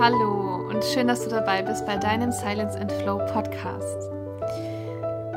Hallo 0.00 0.68
und 0.68 0.84
schön, 0.84 1.08
dass 1.08 1.24
du 1.24 1.28
dabei 1.28 1.60
bist 1.60 1.84
bei 1.84 1.96
deinem 1.96 2.30
Silence 2.30 2.78
and 2.78 2.92
Flow 2.92 3.18
Podcast. 3.32 4.08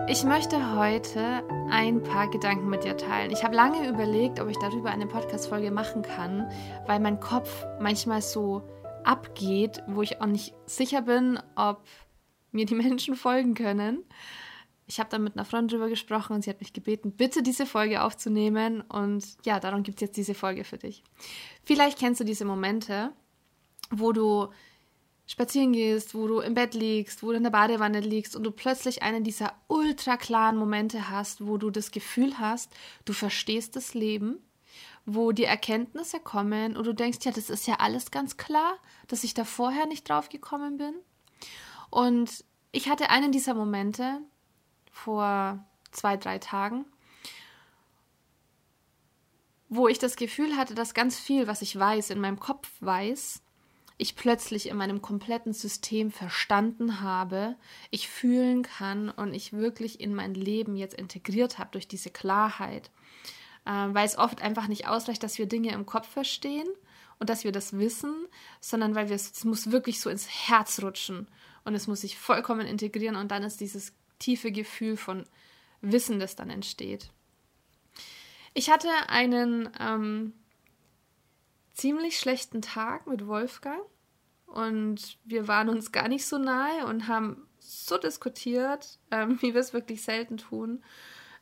Ich 0.08 0.24
möchte 0.24 0.78
heute 0.78 1.44
ein 1.72 2.04
paar 2.04 2.30
Gedanken 2.30 2.70
mit 2.70 2.84
dir 2.84 2.96
teilen. 2.96 3.32
Ich 3.32 3.44
habe 3.44 3.56
lange 3.56 3.90
überlegt, 3.90 4.40
ob 4.40 4.50
ich 4.50 4.58
darüber 4.60 4.92
eine 4.92 5.08
Podcast-Folge 5.08 5.72
machen 5.72 6.04
kann, 6.04 6.48
weil 6.86 7.00
mein 7.00 7.20
Kopf 7.20 7.66
manchmal 7.80 8.22
so 8.22 8.62
abgeht, 9.04 9.82
wo 9.88 10.04
ich 10.04 10.22
auch 10.22 10.28
nicht 10.28 10.54
sicher 10.68 11.02
bin, 11.02 11.40
ob 11.56 11.84
mir 12.52 12.68
die 12.68 12.76
Menschen 12.88 13.16
folgen 13.16 13.56
können. 13.56 14.06
Ich 14.86 15.00
habe 15.00 15.10
dann 15.10 15.24
mit 15.24 15.36
einer 15.36 15.46
Freundin 15.46 15.70
drüber 15.70 15.90
gesprochen 15.90 16.34
und 16.34 16.44
sie 16.44 16.52
hat 16.52 16.60
mich 16.60 16.72
gebeten, 16.72 17.14
bitte 17.14 17.42
diese 17.42 17.66
Folge 17.66 18.04
aufzunehmen. 18.04 18.82
Und 18.82 19.26
ja, 19.44 19.60
darum 19.60 19.82
gibt 19.82 19.98
es 19.98 20.02
jetzt 20.02 20.18
diese 20.18 20.36
Folge 20.36 20.66
für 20.66 20.78
dich. 20.78 21.04
Vielleicht 21.64 21.98
kennst 21.98 22.20
du 22.20 22.26
diese 22.26 22.46
Momente, 22.46 23.12
wo 23.92 24.12
du 24.12 24.48
spazieren 25.28 25.72
gehst, 25.72 26.14
wo 26.14 26.28
du 26.28 26.40
im 26.40 26.56
Bett 26.56 26.74
liegst, 26.74 27.24
wo 27.24 27.28
du 27.28 27.38
in 27.38 27.44
der 27.44 27.52
Badewanne 27.52 28.02
liegst 28.02 28.36
und 28.36 28.44
du 28.44 28.52
plötzlich 28.52 29.02
einen 29.02 29.24
dieser 29.24 29.54
ultra 29.68 30.18
klaren 30.18 30.58
Momente 30.58 31.10
hast, 31.10 31.46
wo 31.46 31.58
du 31.58 31.70
das 31.70 31.92
Gefühl 31.92 32.38
hast, 32.38 32.72
du 33.06 33.14
verstehst 33.14 33.76
das 33.76 33.94
Leben, 33.94 34.40
wo 35.06 35.32
die 35.32 35.46
Erkenntnisse 35.46 36.20
kommen 36.20 36.76
und 36.76 36.86
du 36.86 36.94
denkst, 36.94 37.20
ja, 37.22 37.32
das 37.32 37.50
ist 37.50 37.68
ja 37.68 37.76
alles 37.76 38.12
ganz 38.12 38.38
klar, 38.38 38.74
dass 39.08 39.24
ich 39.24 39.34
da 39.34 39.46
vorher 39.46 39.86
nicht 39.86 40.10
drauf 40.10 40.30
gekommen 40.30 40.78
bin. 40.78 40.94
Und 41.90 42.44
ich 42.72 42.90
hatte 42.90 43.10
einen 43.10 43.32
dieser 43.32 43.54
Momente 43.54 44.20
vor 44.92 45.64
zwei, 45.92 46.18
drei 46.18 46.40
Tagen, 46.40 46.86
wo 49.70 49.88
ich 49.88 50.00
das 50.00 50.18
Gefühl 50.18 50.58
hatte, 50.58 50.76
dass 50.76 50.94
ganz 50.94 51.18
viel, 51.18 51.48
was 51.48 51.62
ich 51.62 51.78
weiß, 51.78 52.10
in 52.10 52.20
meinem 52.20 52.40
Kopf 52.40 52.70
weiß, 52.82 53.42
ich 54.02 54.16
plötzlich 54.16 54.68
in 54.68 54.78
meinem 54.78 55.04
kompletten 55.04 55.54
System 55.54 56.10
verstanden 56.10 57.02
habe, 57.02 57.56
ich 57.92 58.10
fühlen 58.10 58.64
kann 58.64 59.10
und 59.10 59.32
ich 59.32 59.54
wirklich 59.54 60.00
in 60.00 60.16
mein 60.16 60.34
Leben 60.34 60.76
jetzt 60.76 60.96
integriert 60.96 61.60
habe 61.60 61.70
durch 61.74 61.88
diese 61.88 62.10
Klarheit. 62.10 62.90
Ähm, 63.64 63.94
weil 63.94 64.08
es 64.08 64.18
oft 64.18 64.42
einfach 64.42 64.68
nicht 64.68 64.88
ausreicht, 64.88 65.22
dass 65.22 65.38
wir 65.38 65.46
Dinge 65.46 65.72
im 65.74 65.86
Kopf 65.86 66.08
verstehen 66.08 66.68
und 67.20 67.30
dass 67.30 67.44
wir 67.44 67.52
das 67.52 67.78
wissen, 67.78 68.26
sondern 68.60 68.96
weil 68.96 69.10
wir 69.10 69.16
es, 69.16 69.44
muss 69.44 69.70
wirklich 69.70 70.00
so 70.00 70.10
ins 70.10 70.28
Herz 70.28 70.82
rutschen 70.82 71.28
und 71.64 71.76
es 71.76 71.86
muss 71.86 72.02
sich 72.02 72.18
vollkommen 72.18 72.66
integrieren 72.66 73.16
und 73.16 73.30
dann 73.30 73.44
ist 73.44 73.62
dieses 73.62 73.94
tiefe 74.18 74.52
Gefühl 74.52 74.98
von 74.98 75.26
Wissen, 75.82 76.20
das 76.20 76.36
dann 76.36 76.50
entsteht. 76.50 77.12
Ich 78.56 78.72
hatte 78.72 78.90
einen 79.10 79.70
ähm, 79.80 80.34
ziemlich 81.82 82.20
schlechten 82.20 82.62
Tag 82.62 83.08
mit 83.08 83.26
Wolfgang 83.26 83.82
und 84.46 85.18
wir 85.24 85.48
waren 85.48 85.68
uns 85.68 85.92
gar 85.92 86.08
nicht 86.08 86.28
so 86.28 86.38
nahe 86.38 86.86
und 86.86 87.08
haben 87.08 87.48
so 87.58 87.98
diskutiert, 87.98 89.00
ähm, 89.10 89.38
wie 89.42 89.56
wir 89.56 89.62
es 89.62 89.74
wirklich 89.74 90.04
selten 90.04 90.38
tun. 90.38 90.84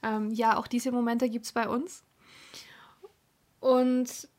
Ähm, 0.01 0.31
ja, 0.31 0.57
auch 0.57 0.67
diese 0.67 0.93
Momente 0.93 1.29
gibt 1.29 1.45
es 1.45 1.51
bei 1.51 1.67
uns. 1.67 2.05
Und 3.59 4.29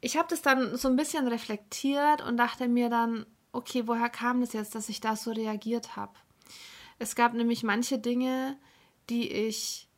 ich 0.00 0.16
habe 0.16 0.28
das 0.30 0.40
dann 0.40 0.78
so 0.78 0.88
ein 0.88 0.96
bisschen 0.96 1.28
reflektiert 1.28 2.22
und 2.22 2.38
dachte 2.38 2.66
mir 2.66 2.88
dann, 2.88 3.26
okay, 3.52 3.86
woher 3.86 4.08
kam 4.08 4.40
das 4.40 4.54
jetzt, 4.54 4.74
dass 4.74 4.88
ich 4.88 5.02
da 5.02 5.14
so 5.14 5.30
reagiert 5.32 5.94
habe? 5.94 6.14
Es 6.98 7.14
gab 7.14 7.34
nämlich 7.34 7.62
manche 7.62 7.98
Dinge, 7.98 8.56
die 9.10 9.30
ich 9.30 9.90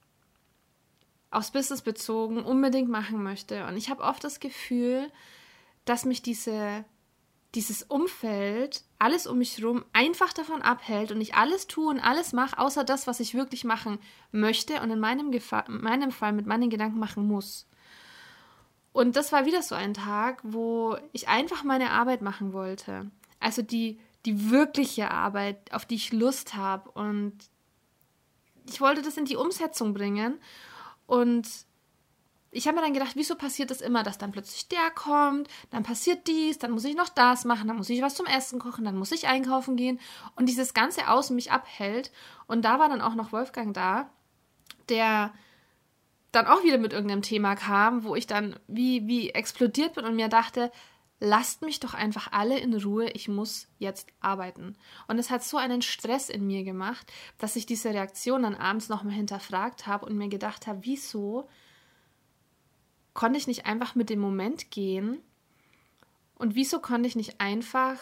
aufs 1.35 1.51
Business 1.51 1.83
bezogen 1.83 2.43
unbedingt 2.43 2.89
machen 2.89 3.23
möchte. 3.23 3.67
Und 3.67 3.77
ich 3.77 3.91
habe 3.91 4.03
oft 4.03 4.23
das 4.25 4.41
Gefühl, 4.41 5.11
dass 5.85 6.05
mich 6.05 6.23
diese, 6.23 6.85
dieses 7.55 7.83
Umfeld, 7.83 8.83
alles 8.99 9.27
um 9.27 9.39
mich 9.39 9.59
herum, 9.59 9.85
einfach 9.93 10.33
davon 10.33 10.63
abhält 10.63 11.13
und 11.13 11.21
ich 11.21 11.35
alles 11.35 11.67
tue 11.67 11.89
und 11.89 12.01
alles 12.01 12.33
mache, 12.33 12.59
außer 12.59 12.85
das, 12.85 13.07
was 13.07 13.21
ich 13.21 13.35
wirklich 13.35 13.65
machen 13.65 13.99
möchte 14.33 14.81
und 14.81 14.91
in 14.91 15.01
meinem, 15.01 15.31
Gefa 15.31 15.61
in 15.61 15.83
meinem 15.83 16.11
Fall 16.11 16.33
mit 16.33 16.47
meinen 16.47 16.71
Gedanken 16.71 16.99
machen 16.99 17.27
muss. 17.27 17.67
Und 18.93 19.17
das 19.17 19.33
war 19.33 19.45
wieder 19.45 19.61
so 19.61 19.75
ein 19.75 19.93
Tag, 19.93 20.41
wo 20.45 20.97
ich 21.13 21.29
einfach 21.29 21.65
meine 21.65 21.91
Arbeit 21.91 22.23
machen 22.23 22.53
wollte. 22.53 23.11
Also 23.41 23.61
die, 23.61 23.99
die 24.25 24.51
wirkliche 24.51 25.11
Arbeit, 25.11 25.73
auf 25.73 25.85
die 25.85 25.97
ich 25.97 26.13
Lust 26.13 26.55
habe. 26.55 26.91
Und 26.93 27.37
ich 28.69 28.81
wollte 28.81 29.03
das 29.03 29.17
in 29.17 29.25
die 29.25 29.37
Umsetzung 29.37 29.95
bringen. 29.95 30.39
Und 31.07 31.47
ich 32.55 32.69
habe 32.69 32.77
mir 32.77 32.83
dann 32.83 32.95
gedacht, 32.95 33.17
wieso 33.17 33.35
passiert 33.35 33.71
das 33.71 33.81
immer, 33.81 34.05
dass 34.05 34.17
dann 34.17 34.31
plötzlich 34.31 34.69
der 34.69 34.91
kommt, 34.95 35.49
dann 35.71 35.83
passiert 35.83 36.27
dies, 36.29 36.59
dann 36.59 36.71
muss 36.71 36.85
ich 36.85 36.95
noch 36.95 37.09
das 37.09 37.45
machen, 37.45 37.67
dann 37.67 37.77
muss 37.77 37.91
ich 37.91 38.01
was 38.01 38.15
zum 38.15 38.27
Essen 38.27 38.61
kochen, 38.61 38.85
dann 38.85 38.97
muss 38.97 39.11
ich 39.11 39.27
einkaufen 39.27 39.77
gehen 39.77 39.99
und 40.37 40.49
dieses 40.49 40.73
ganze 40.73 41.09
Außen 41.09 41.35
mich 41.35 41.51
abhält. 41.51 42.13
Und 42.47 42.65
da 42.65 42.79
war 42.79 42.89
dann 42.89 43.01
auch 43.01 43.17
noch 43.17 43.33
Wolfgang 43.33 43.75
da, 43.75 44.09
der 44.89 45.33
dann 46.31 46.47
auch 46.47 46.63
wieder 46.63 46.79
mit 46.79 46.93
irgendeinem 46.93 47.23
Thema 47.23 47.57
kam, 47.57 48.05
wo 48.05 48.15
ich 48.15 48.27
dann 48.27 48.57
wie, 48.69 49.07
wie 49.07 49.31
explodiert 49.31 49.95
bin 49.95 50.05
und 50.05 50.17
mir 50.17 50.29
dachte, 50.29 50.71
lasst 51.21 51.63
mich 51.63 51.81
doch 51.81 51.95
einfach 51.95 52.33
alle 52.33 52.59
in 52.59 52.75
Ruhe, 52.75 53.11
ich 53.11 53.29
muss 53.29 53.69
jetzt 53.79 54.09
arbeiten. 54.21 54.77
Und 55.09 55.19
es 55.19 55.31
hat 55.31 55.43
so 55.43 55.57
einen 55.57 55.83
Stress 55.83 56.29
in 56.29 56.47
mir 56.47 56.65
gemacht, 56.65 57.13
dass 57.39 57.57
ich 57.57 57.67
diese 57.67 57.91
Reaktion 57.91 58.43
dann 58.43 58.55
abends 58.55 58.89
nochmal 58.89 59.15
hinterfragt 59.15 59.87
habe 59.87 60.07
und 60.07 60.17
mir 60.17 60.29
gedacht 60.29 60.67
habe, 60.67 60.81
wieso 60.83 61.49
konnte 63.15 63.39
ich 63.39 63.47
nicht 63.47 63.67
einfach 63.67 63.95
mit 63.95 64.11
dem 64.11 64.19
Moment 64.19 64.71
gehen 64.71 65.21
und 66.35 66.55
wieso 66.57 66.81
konnte 66.81 67.07
ich 67.07 67.17
nicht 67.17 67.41
einfach 67.41 67.99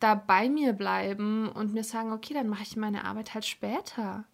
da 0.00 0.14
bei 0.14 0.48
mir 0.48 0.72
bleiben 0.72 1.48
und 1.48 1.72
mir 1.72 1.84
sagen, 1.84 2.12
okay, 2.12 2.34
dann 2.34 2.48
mache 2.48 2.64
ich 2.64 2.76
meine 2.76 3.04
Arbeit 3.04 3.32
halt 3.32 3.46
später. 3.46 4.24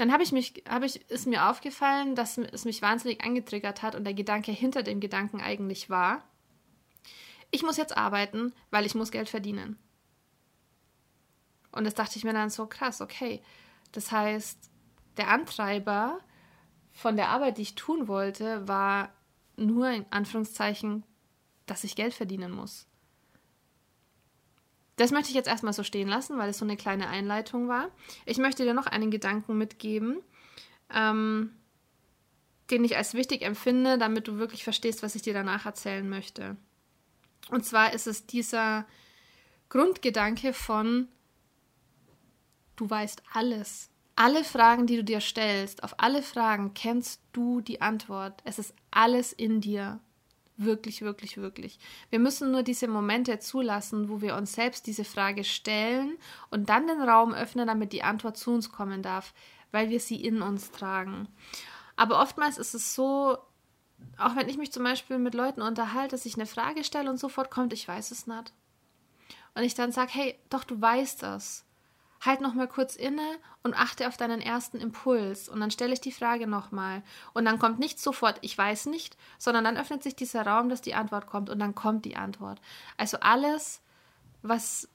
Dann 0.00 0.12
habe 0.12 0.22
ich 0.22 0.32
mich, 0.32 0.64
habe 0.66 0.86
ich, 0.86 1.10
ist 1.10 1.26
mir 1.26 1.50
aufgefallen, 1.50 2.14
dass 2.14 2.38
es 2.38 2.64
mich 2.64 2.80
wahnsinnig 2.80 3.22
angetriggert 3.22 3.82
hat 3.82 3.94
und 3.94 4.04
der 4.04 4.14
Gedanke 4.14 4.50
hinter 4.50 4.82
dem 4.82 4.98
Gedanken 4.98 5.42
eigentlich 5.42 5.90
war, 5.90 6.24
ich 7.50 7.62
muss 7.62 7.76
jetzt 7.76 7.98
arbeiten, 7.98 8.54
weil 8.70 8.86
ich 8.86 8.94
muss 8.94 9.10
Geld 9.10 9.28
verdienen. 9.28 9.78
Und 11.70 11.84
das 11.84 11.92
dachte 11.92 12.16
ich 12.16 12.24
mir 12.24 12.32
dann 12.32 12.48
so 12.48 12.66
krass, 12.66 13.02
okay. 13.02 13.42
Das 13.92 14.10
heißt, 14.10 14.70
der 15.18 15.28
Antreiber 15.28 16.18
von 16.92 17.16
der 17.16 17.28
Arbeit, 17.28 17.58
die 17.58 17.62
ich 17.62 17.74
tun 17.74 18.08
wollte, 18.08 18.66
war 18.66 19.12
nur 19.56 19.90
in 19.90 20.06
Anführungszeichen, 20.08 21.04
dass 21.66 21.84
ich 21.84 21.94
Geld 21.94 22.14
verdienen 22.14 22.52
muss. 22.52 22.86
Das 25.00 25.12
möchte 25.12 25.30
ich 25.30 25.34
jetzt 25.34 25.48
erstmal 25.48 25.72
so 25.72 25.82
stehen 25.82 26.08
lassen, 26.08 26.36
weil 26.36 26.50
es 26.50 26.58
so 26.58 26.64
eine 26.66 26.76
kleine 26.76 27.08
Einleitung 27.08 27.68
war. 27.68 27.88
Ich 28.26 28.36
möchte 28.36 28.64
dir 28.64 28.74
noch 28.74 28.86
einen 28.86 29.10
Gedanken 29.10 29.56
mitgeben, 29.56 30.18
ähm, 30.94 31.52
den 32.70 32.84
ich 32.84 32.98
als 32.98 33.14
wichtig 33.14 33.40
empfinde, 33.40 33.96
damit 33.96 34.28
du 34.28 34.36
wirklich 34.36 34.62
verstehst, 34.62 35.02
was 35.02 35.14
ich 35.14 35.22
dir 35.22 35.32
danach 35.32 35.64
erzählen 35.64 36.06
möchte. 36.06 36.58
Und 37.48 37.64
zwar 37.64 37.94
ist 37.94 38.06
es 38.06 38.26
dieser 38.26 38.84
Grundgedanke 39.70 40.52
von, 40.52 41.08
du 42.76 42.90
weißt 42.90 43.22
alles. 43.32 43.88
Alle 44.16 44.44
Fragen, 44.44 44.86
die 44.86 44.96
du 44.96 45.04
dir 45.04 45.22
stellst, 45.22 45.82
auf 45.82 45.94
alle 45.96 46.22
Fragen 46.22 46.74
kennst 46.74 47.22
du 47.32 47.62
die 47.62 47.80
Antwort. 47.80 48.42
Es 48.44 48.58
ist 48.58 48.74
alles 48.90 49.32
in 49.32 49.62
dir. 49.62 49.98
Wirklich, 50.62 51.00
wirklich, 51.00 51.38
wirklich. 51.38 51.78
Wir 52.10 52.18
müssen 52.18 52.50
nur 52.50 52.62
diese 52.62 52.86
Momente 52.86 53.38
zulassen, 53.38 54.10
wo 54.10 54.20
wir 54.20 54.36
uns 54.36 54.52
selbst 54.52 54.86
diese 54.86 55.04
Frage 55.04 55.42
stellen 55.42 56.18
und 56.50 56.68
dann 56.68 56.86
den 56.86 57.00
Raum 57.00 57.32
öffnen, 57.32 57.66
damit 57.66 57.94
die 57.94 58.02
Antwort 58.02 58.36
zu 58.36 58.50
uns 58.50 58.70
kommen 58.70 59.00
darf, 59.00 59.32
weil 59.72 59.88
wir 59.88 60.00
sie 60.00 60.22
in 60.22 60.42
uns 60.42 60.70
tragen. 60.70 61.28
Aber 61.96 62.20
oftmals 62.20 62.58
ist 62.58 62.74
es 62.74 62.94
so, 62.94 63.38
auch 64.18 64.36
wenn 64.36 64.50
ich 64.50 64.58
mich 64.58 64.70
zum 64.70 64.84
Beispiel 64.84 65.16
mit 65.16 65.32
Leuten 65.32 65.62
unterhalte, 65.62 66.10
dass 66.14 66.26
ich 66.26 66.34
eine 66.34 66.44
Frage 66.44 66.84
stelle 66.84 67.08
und 67.08 67.16
sofort 67.16 67.50
kommt, 67.50 67.72
ich 67.72 67.88
weiß 67.88 68.10
es 68.10 68.26
nicht. 68.26 68.52
Und 69.54 69.62
ich 69.62 69.72
dann 69.72 69.92
sage, 69.92 70.10
hey, 70.12 70.38
doch, 70.50 70.64
du 70.64 70.78
weißt 70.78 71.22
es 71.22 71.64
halt 72.20 72.40
noch 72.40 72.54
mal 72.54 72.68
kurz 72.68 72.96
inne 72.96 73.26
und 73.62 73.74
achte 73.74 74.06
auf 74.06 74.16
deinen 74.16 74.40
ersten 74.40 74.78
Impuls 74.78 75.48
und 75.48 75.60
dann 75.60 75.70
stelle 75.70 75.92
ich 75.92 76.00
die 76.00 76.12
Frage 76.12 76.46
nochmal 76.46 77.02
und 77.32 77.44
dann 77.44 77.58
kommt 77.58 77.78
nicht 77.78 77.98
sofort 77.98 78.38
ich 78.42 78.56
weiß 78.56 78.86
nicht, 78.86 79.16
sondern 79.38 79.64
dann 79.64 79.76
öffnet 79.76 80.02
sich 80.02 80.16
dieser 80.16 80.46
Raum, 80.46 80.68
dass 80.68 80.82
die 80.82 80.94
Antwort 80.94 81.26
kommt 81.26 81.48
und 81.50 81.58
dann 81.58 81.74
kommt 81.74 82.04
die 82.04 82.16
Antwort. 82.16 82.60
Also 82.96 83.18
alles 83.20 83.80
was 84.42 84.88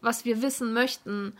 was 0.00 0.24
wir 0.24 0.42
wissen 0.42 0.72
möchten, 0.74 1.34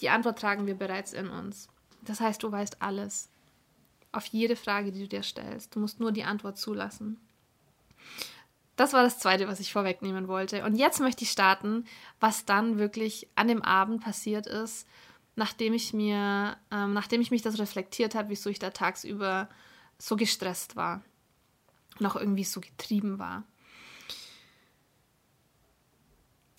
die 0.00 0.10
Antwort 0.10 0.38
tragen 0.38 0.66
wir 0.66 0.74
bereits 0.74 1.12
in 1.12 1.28
uns. 1.30 1.68
Das 2.02 2.20
heißt, 2.20 2.42
du 2.42 2.52
weißt 2.52 2.82
alles. 2.82 3.30
Auf 4.12 4.26
jede 4.26 4.56
Frage, 4.56 4.92
die 4.92 5.00
du 5.00 5.08
dir 5.08 5.22
stellst. 5.22 5.74
Du 5.74 5.80
musst 5.80 5.98
nur 5.98 6.12
die 6.12 6.24
Antwort 6.24 6.58
zulassen. 6.58 7.18
Das 8.76 8.92
war 8.92 9.02
das 9.02 9.18
Zweite, 9.18 9.48
was 9.48 9.58
ich 9.58 9.72
vorwegnehmen 9.72 10.28
wollte. 10.28 10.64
Und 10.64 10.76
jetzt 10.76 11.00
möchte 11.00 11.24
ich 11.24 11.30
starten, 11.30 11.86
was 12.20 12.44
dann 12.44 12.78
wirklich 12.78 13.26
an 13.34 13.48
dem 13.48 13.62
Abend 13.62 14.02
passiert 14.04 14.46
ist, 14.46 14.86
nachdem 15.34 15.72
ich 15.72 15.94
mir, 15.94 16.56
ähm, 16.70 16.92
nachdem 16.92 17.20
ich 17.20 17.30
mich 17.30 17.42
das 17.42 17.58
reflektiert 17.58 18.14
habe, 18.14 18.28
wieso 18.28 18.50
ich 18.50 18.58
da 18.58 18.70
tagsüber 18.70 19.48
so 19.98 20.16
gestresst 20.16 20.76
war, 20.76 21.02
noch 21.98 22.16
irgendwie 22.16 22.44
so 22.44 22.60
getrieben 22.60 23.18
war. 23.18 23.44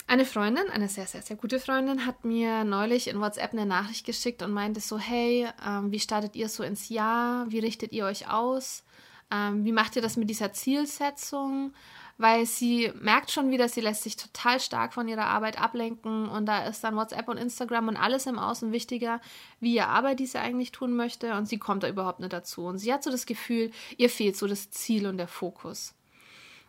Eine 0.08 0.24
Freundin, 0.24 0.70
eine 0.70 0.88
sehr, 0.88 1.06
sehr, 1.06 1.20
sehr 1.20 1.36
gute 1.36 1.60
Freundin, 1.60 2.06
hat 2.06 2.24
mir 2.24 2.64
neulich 2.64 3.08
in 3.08 3.20
WhatsApp 3.20 3.52
eine 3.52 3.66
Nachricht 3.66 4.06
geschickt 4.06 4.42
und 4.42 4.52
meinte 4.52 4.80
so, 4.80 4.98
hey, 4.98 5.46
ähm, 5.64 5.92
wie 5.92 6.00
startet 6.00 6.34
ihr 6.34 6.48
so 6.48 6.62
ins 6.62 6.88
Jahr? 6.88 7.44
Wie 7.50 7.58
richtet 7.58 7.92
ihr 7.92 8.06
euch 8.06 8.28
aus? 8.28 8.84
Ähm, 9.30 9.66
wie 9.66 9.72
macht 9.72 9.96
ihr 9.96 10.02
das 10.02 10.16
mit 10.16 10.30
dieser 10.30 10.54
Zielsetzung? 10.54 11.74
Weil 12.18 12.46
sie 12.46 12.92
merkt 13.00 13.30
schon 13.30 13.50
wieder, 13.52 13.68
sie 13.68 13.80
lässt 13.80 14.02
sich 14.02 14.16
total 14.16 14.58
stark 14.58 14.92
von 14.92 15.06
ihrer 15.06 15.26
Arbeit 15.26 15.60
ablenken 15.60 16.28
und 16.28 16.46
da 16.46 16.66
ist 16.66 16.82
dann 16.82 16.96
WhatsApp 16.96 17.28
und 17.28 17.36
Instagram 17.36 17.86
und 17.86 17.96
alles 17.96 18.26
im 18.26 18.40
Außen 18.40 18.72
wichtiger, 18.72 19.20
wie 19.60 19.74
ihr 19.74 19.86
Arbeit, 19.86 20.18
die 20.18 20.26
sie 20.26 20.38
eigentlich 20.38 20.72
tun 20.72 20.96
möchte 20.96 21.34
und 21.34 21.46
sie 21.46 21.58
kommt 21.58 21.84
da 21.84 21.88
überhaupt 21.88 22.18
nicht 22.18 22.32
dazu. 22.32 22.66
Und 22.66 22.78
sie 22.78 22.92
hat 22.92 23.04
so 23.04 23.10
das 23.12 23.24
Gefühl, 23.24 23.70
ihr 23.96 24.10
fehlt 24.10 24.36
so 24.36 24.48
das 24.48 24.70
Ziel 24.70 25.06
und 25.06 25.16
der 25.16 25.28
Fokus. 25.28 25.94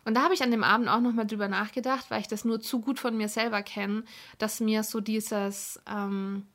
Und 0.04 0.14
da 0.14 0.22
habe 0.22 0.34
ich 0.34 0.42
an 0.42 0.50
dem 0.50 0.64
Abend 0.64 0.88
auch 0.88 1.00
nochmal 1.00 1.26
drüber 1.26 1.48
nachgedacht, 1.48 2.10
weil 2.10 2.20
ich 2.20 2.28
das 2.28 2.44
nur 2.44 2.60
zu 2.60 2.80
gut 2.80 2.98
von 2.98 3.16
mir 3.16 3.28
selber 3.28 3.62
kenne, 3.62 4.04
dass 4.38 4.60
mir 4.60 4.82
so 4.82 5.00
dieses, 5.00 5.80
ähm, 5.86 6.46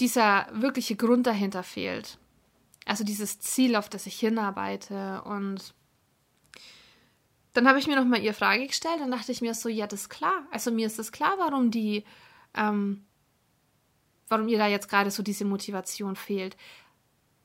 dieser 0.00 0.46
wirkliche 0.52 0.96
Grund 0.96 1.26
dahinter 1.26 1.62
fehlt. 1.62 2.18
Also 2.86 3.04
dieses 3.04 3.40
Ziel, 3.40 3.76
auf 3.76 3.88
das 3.88 4.06
ich 4.06 4.18
hinarbeite. 4.18 5.22
Und 5.24 5.74
dann 7.58 7.68
habe 7.68 7.78
ich 7.78 7.86
mir 7.86 7.96
nochmal 7.96 8.22
ihre 8.22 8.34
Frage 8.34 8.66
gestellt 8.66 9.00
und 9.02 9.10
dachte 9.10 9.32
ich 9.32 9.40
mir 9.40 9.52
so, 9.54 9.68
ja, 9.68 9.86
das 9.86 10.02
ist 10.02 10.08
klar. 10.08 10.46
Also 10.50 10.70
mir 10.70 10.86
ist 10.86 10.98
das 10.98 11.12
klar, 11.12 11.34
warum 11.38 11.70
die, 11.70 12.04
ähm, 12.54 13.04
warum 14.28 14.48
ihr 14.48 14.58
da 14.58 14.66
jetzt 14.66 14.88
gerade 14.88 15.10
so 15.10 15.22
diese 15.22 15.44
Motivation 15.44 16.16
fehlt. 16.16 16.56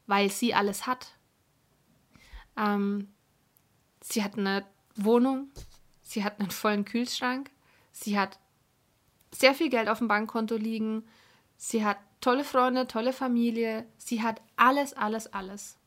Weil 0.05 0.29
sie 0.29 0.53
alles 0.53 0.85
hat. 0.85 1.13
Ähm, 2.55 3.07
Sie 4.03 4.21
hat 4.23 4.37
eine 4.37 4.65
Wohnung, 4.95 5.49
sie 6.01 6.23
hat 6.23 6.39
einen 6.39 6.51
vollen 6.51 6.83
Kühlschrank, 6.83 7.49
sie 7.93 8.19
hat 8.19 8.37
sehr 9.31 9.55
viel 9.55 9.69
Geld 9.69 9.87
auf 9.87 9.99
dem 9.99 10.09
Bankkonto 10.09 10.57
liegen, 10.57 11.07
sie 11.55 11.85
hat 11.85 11.97
tolle 12.19 12.43
Freunde, 12.43 12.85
tolle 12.85 13.13
Familie, 13.13 13.87
sie 13.97 14.21
hat 14.21 14.41
alles, 14.57 14.93
alles, 14.93 15.31
alles. 15.31 15.77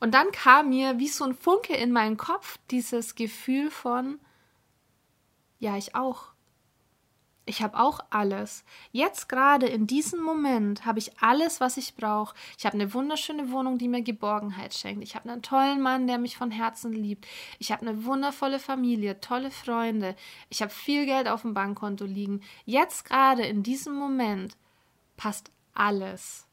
Und 0.00 0.14
dann 0.14 0.30
kam 0.32 0.70
mir 0.70 0.98
wie 0.98 1.08
so 1.08 1.24
ein 1.24 1.34
Funke 1.34 1.74
in 1.74 1.92
meinen 1.92 2.16
Kopf 2.16 2.58
dieses 2.70 3.14
Gefühl 3.14 3.70
von, 3.70 4.18
ja, 5.58 5.76
ich 5.76 5.94
auch. 5.94 6.32
Ich 7.48 7.62
habe 7.62 7.80
auch 7.80 8.00
alles. 8.10 8.62
Jetzt 8.92 9.26
gerade 9.28 9.66
in 9.66 9.86
diesem 9.86 10.20
Moment 10.20 10.84
habe 10.84 10.98
ich 10.98 11.18
alles, 11.22 11.62
was 11.62 11.78
ich 11.78 11.94
brauche. 11.94 12.34
Ich 12.58 12.66
habe 12.66 12.74
eine 12.74 12.92
wunderschöne 12.92 13.50
Wohnung, 13.50 13.78
die 13.78 13.88
mir 13.88 14.02
Geborgenheit 14.02 14.74
schenkt. 14.74 15.02
Ich 15.02 15.14
habe 15.14 15.30
einen 15.30 15.40
tollen 15.40 15.80
Mann, 15.80 16.06
der 16.06 16.18
mich 16.18 16.36
von 16.36 16.50
Herzen 16.50 16.92
liebt. 16.92 17.26
Ich 17.58 17.72
habe 17.72 17.88
eine 17.88 18.04
wundervolle 18.04 18.58
Familie, 18.58 19.20
tolle 19.20 19.50
Freunde. 19.50 20.14
Ich 20.50 20.60
habe 20.60 20.70
viel 20.70 21.06
Geld 21.06 21.26
auf 21.26 21.40
dem 21.40 21.54
Bankkonto 21.54 22.04
liegen. 22.04 22.42
Jetzt 22.66 23.06
gerade 23.06 23.46
in 23.46 23.62
diesem 23.62 23.94
Moment 23.94 24.58
passt 25.16 25.50
alles. 25.72 26.47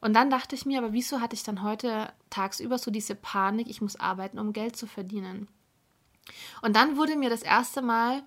Und 0.00 0.14
dann 0.14 0.30
dachte 0.30 0.54
ich 0.54 0.64
mir, 0.64 0.78
aber 0.78 0.92
wieso 0.92 1.20
hatte 1.20 1.34
ich 1.34 1.42
dann 1.42 1.62
heute 1.62 2.12
tagsüber 2.30 2.78
so 2.78 2.90
diese 2.90 3.14
Panik, 3.14 3.68
ich 3.68 3.80
muss 3.80 3.98
arbeiten, 3.98 4.38
um 4.38 4.52
Geld 4.52 4.76
zu 4.76 4.86
verdienen? 4.86 5.48
Und 6.62 6.76
dann 6.76 6.96
wurde 6.96 7.16
mir 7.16 7.30
das 7.30 7.42
erste 7.42 7.82
Mal 7.82 8.22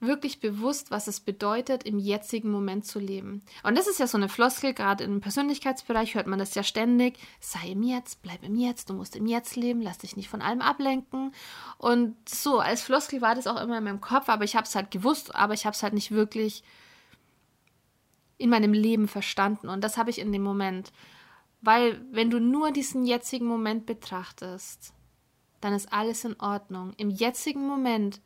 wirklich 0.00 0.40
bewusst, 0.40 0.90
was 0.90 1.08
es 1.08 1.20
bedeutet, 1.20 1.82
im 1.82 1.98
jetzigen 1.98 2.50
Moment 2.50 2.86
zu 2.86 2.98
leben. 3.00 3.42
Und 3.64 3.76
das 3.76 3.88
ist 3.88 3.98
ja 3.98 4.06
so 4.06 4.16
eine 4.16 4.28
Floskel, 4.28 4.72
gerade 4.72 5.04
im 5.04 5.20
Persönlichkeitsbereich 5.20 6.14
hört 6.14 6.28
man 6.28 6.38
das 6.38 6.54
ja 6.54 6.62
ständig. 6.62 7.18
Sei 7.40 7.70
im 7.70 7.82
Jetzt, 7.82 8.22
bleib 8.22 8.44
im 8.44 8.54
Jetzt, 8.54 8.90
du 8.90 8.94
musst 8.94 9.16
im 9.16 9.26
Jetzt 9.26 9.56
leben, 9.56 9.82
lass 9.82 9.98
dich 9.98 10.16
nicht 10.16 10.28
von 10.28 10.40
allem 10.40 10.60
ablenken. 10.60 11.32
Und 11.78 12.16
so, 12.28 12.60
als 12.60 12.82
Floskel 12.82 13.20
war 13.20 13.34
das 13.34 13.48
auch 13.48 13.60
immer 13.60 13.78
in 13.78 13.84
meinem 13.84 14.00
Kopf, 14.00 14.28
aber 14.28 14.44
ich 14.44 14.54
habe 14.54 14.66
es 14.66 14.74
halt 14.74 14.90
gewusst, 14.90 15.34
aber 15.34 15.54
ich 15.54 15.66
habe 15.66 15.74
es 15.74 15.82
halt 15.82 15.94
nicht 15.94 16.12
wirklich 16.12 16.62
in 18.38 18.50
meinem 18.50 18.72
Leben 18.72 19.08
verstanden. 19.08 19.68
Und 19.68 19.82
das 19.82 19.96
habe 19.96 20.10
ich 20.10 20.18
in 20.18 20.32
dem 20.32 20.42
Moment. 20.42 20.92
Weil 21.60 22.00
wenn 22.12 22.30
du 22.30 22.38
nur 22.38 22.70
diesen 22.70 23.04
jetzigen 23.04 23.46
Moment 23.46 23.84
betrachtest, 23.84 24.94
dann 25.60 25.74
ist 25.74 25.92
alles 25.92 26.24
in 26.24 26.38
Ordnung. 26.40 26.92
Im 26.96 27.10
jetzigen 27.10 27.66
Moment 27.66 28.20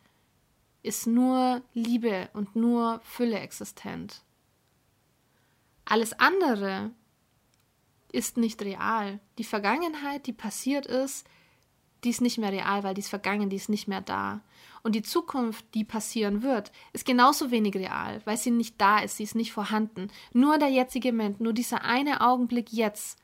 ist 0.83 1.07
nur 1.07 1.63
Liebe 1.73 2.29
und 2.35 2.55
nur 2.55 3.01
Fülle 3.05 3.39
existent. 3.39 4.23
Alles 5.85 6.13
andere 6.19 6.91
ist 8.13 8.37
nicht 8.37 8.63
real. 8.63 9.19
Die 9.39 9.45
Vergangenheit, 9.45 10.27
die 10.27 10.33
passiert 10.33 10.87
ist, 10.87 11.27
die 12.05 12.11
ist 12.11 12.21
nicht 12.21 12.39
mehr 12.39 12.53
real, 12.53 12.83
weil 12.83 12.95
die 12.95 13.01
ist 13.01 13.09
vergangen, 13.09 13.49
die 13.49 13.57
ist 13.57 13.69
nicht 13.69 13.89
mehr 13.89 14.01
da. 14.01 14.41
Und 14.83 14.95
die 14.95 15.03
Zukunft, 15.03 15.65
die 15.75 15.85
passieren 15.85 16.43
wird, 16.43 16.73
ist 16.93 17.07
genauso 17.07 17.51
wenig 17.51 17.75
real, 17.75 18.21
weil 18.25 18.37
sie 18.37 18.51
nicht 18.51 18.81
da 18.81 18.99
ist, 18.99 19.17
sie 19.17 19.23
ist 19.23 19.37
nicht 19.37 19.53
vorhanden. 19.53 20.11
Nur 20.33 20.59
der 20.59 20.71
jetzige 20.71 21.13
Moment, 21.13 21.41
nur 21.41 21.53
dieser 21.53 21.85
eine 21.85 22.21
Augenblick 22.21 22.73
jetzt 22.73 23.19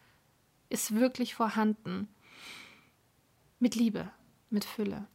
ist 0.68 0.94
wirklich 0.94 1.34
vorhanden. 1.34 2.08
Mit 3.58 3.74
Liebe, 3.74 4.08
mit 4.50 4.64
Fülle. 4.64 5.06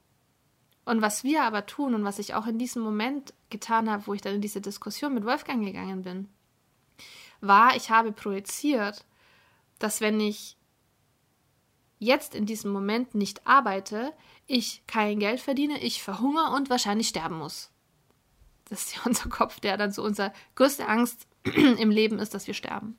Und 0.86 1.02
was 1.02 1.24
wir 1.24 1.44
aber 1.44 1.66
tun 1.66 1.94
und 1.94 2.04
was 2.04 2.20
ich 2.20 2.34
auch 2.34 2.46
in 2.46 2.60
diesem 2.60 2.82
Moment 2.82 3.34
getan 3.50 3.90
habe, 3.90 4.06
wo 4.08 4.14
ich 4.14 4.22
dann 4.22 4.36
in 4.36 4.42
diese 4.42 4.60
Diskussion 4.60 5.14
mit 5.14 5.26
Wolfgang 5.26 5.66
gegangen 5.66 6.02
bin, 6.02 6.28
war, 7.40 7.76
ich 7.78 7.90
habe 7.90 8.12
projiziert, 8.12 9.06
dass 9.80 10.02
wenn 10.02 10.20
ich 10.20 10.58
jetzt 12.04 12.36
in 12.36 12.46
diesem 12.46 12.72
Moment 12.72 13.16
nicht 13.16 13.46
arbeite, 13.48 14.14
ich 14.48 14.84
kein 14.88 15.20
Geld 15.20 15.40
verdiene, 15.40 15.80
ich 15.80 16.04
verhungere 16.04 16.56
und 16.56 16.70
wahrscheinlich 16.70 17.08
sterben 17.08 17.38
muss. 17.38 17.72
Das 18.66 18.84
ist 18.84 18.96
ja 18.96 19.02
unser 19.06 19.30
Kopf, 19.30 19.60
der 19.60 19.78
dann 19.78 19.92
so 19.92 20.04
unsere 20.04 20.34
größte 20.56 20.88
Angst 20.88 21.28
im 21.44 21.92
Leben 21.92 22.20
ist, 22.20 22.34
dass 22.34 22.48
wir 22.48 22.54
sterben. 22.54 22.98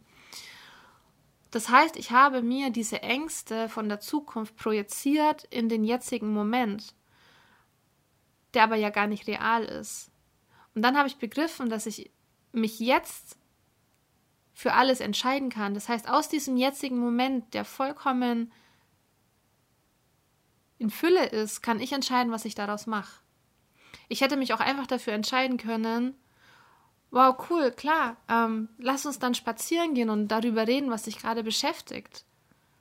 Das 1.51 1.69
heißt, 1.69 1.97
ich 1.97 2.11
habe 2.11 2.43
mir 2.43 2.71
diese 2.71 3.03
Ängste 3.03 3.69
von 3.69 3.89
der 3.89 4.01
Zukunft 4.01 4.57
projiziert 4.57 5.45
in 5.51 5.69
den 5.69 5.85
jetzigen 5.85 6.33
Moment 6.33 6.95
der 8.55 8.65
aber 8.65 8.77
ja 8.77 8.91
gar 8.91 9.07
nicht 9.07 9.27
real 9.27 9.65
ist. 9.65 10.11
Und 10.75 10.83
dann 10.83 10.97
habe 10.97 11.09
ich 11.09 11.19
begriffen, 11.19 11.69
dass 11.69 11.87
ich 11.87 12.11
mich 12.53 12.81
jetzt 12.81 13.37
für 14.53 14.73
alles 14.73 15.01
entscheiden 15.01 15.51
kann. 15.51 15.75
Das 15.75 15.89
heißt, 15.89 16.09
aus 16.09 16.29
diesem 16.29 16.57
jetzigen 16.57 16.99
Moment, 16.99 17.55
der 17.55 17.65
vollkommen 17.65 18.53
in 20.79 20.91
Fülle 20.91 21.27
ist, 21.27 21.63
kann 21.63 21.81
ich 21.81 21.93
entscheiden, 21.93 22.33
was 22.33 22.45
ich 22.45 22.55
daraus 22.55 22.87
mache. 22.87 23.21
Ich 24.09 24.21
hätte 24.21 24.37
mich 24.37 24.53
auch 24.53 24.61
einfach 24.61 24.87
dafür 24.87 25.13
entscheiden 25.13 25.57
können, 25.57 26.15
wow, 27.11 27.37
cool, 27.49 27.71
klar, 27.71 28.17
ähm, 28.29 28.69
lass 28.79 29.07
uns 29.07 29.19
dann 29.19 29.35
spazieren 29.35 29.95
gehen 29.95 30.11
und 30.11 30.29
darüber 30.29 30.67
reden, 30.67 30.91
was 30.91 31.05
dich 31.05 31.19
gerade 31.19 31.45
beschäftigt. 31.45 32.25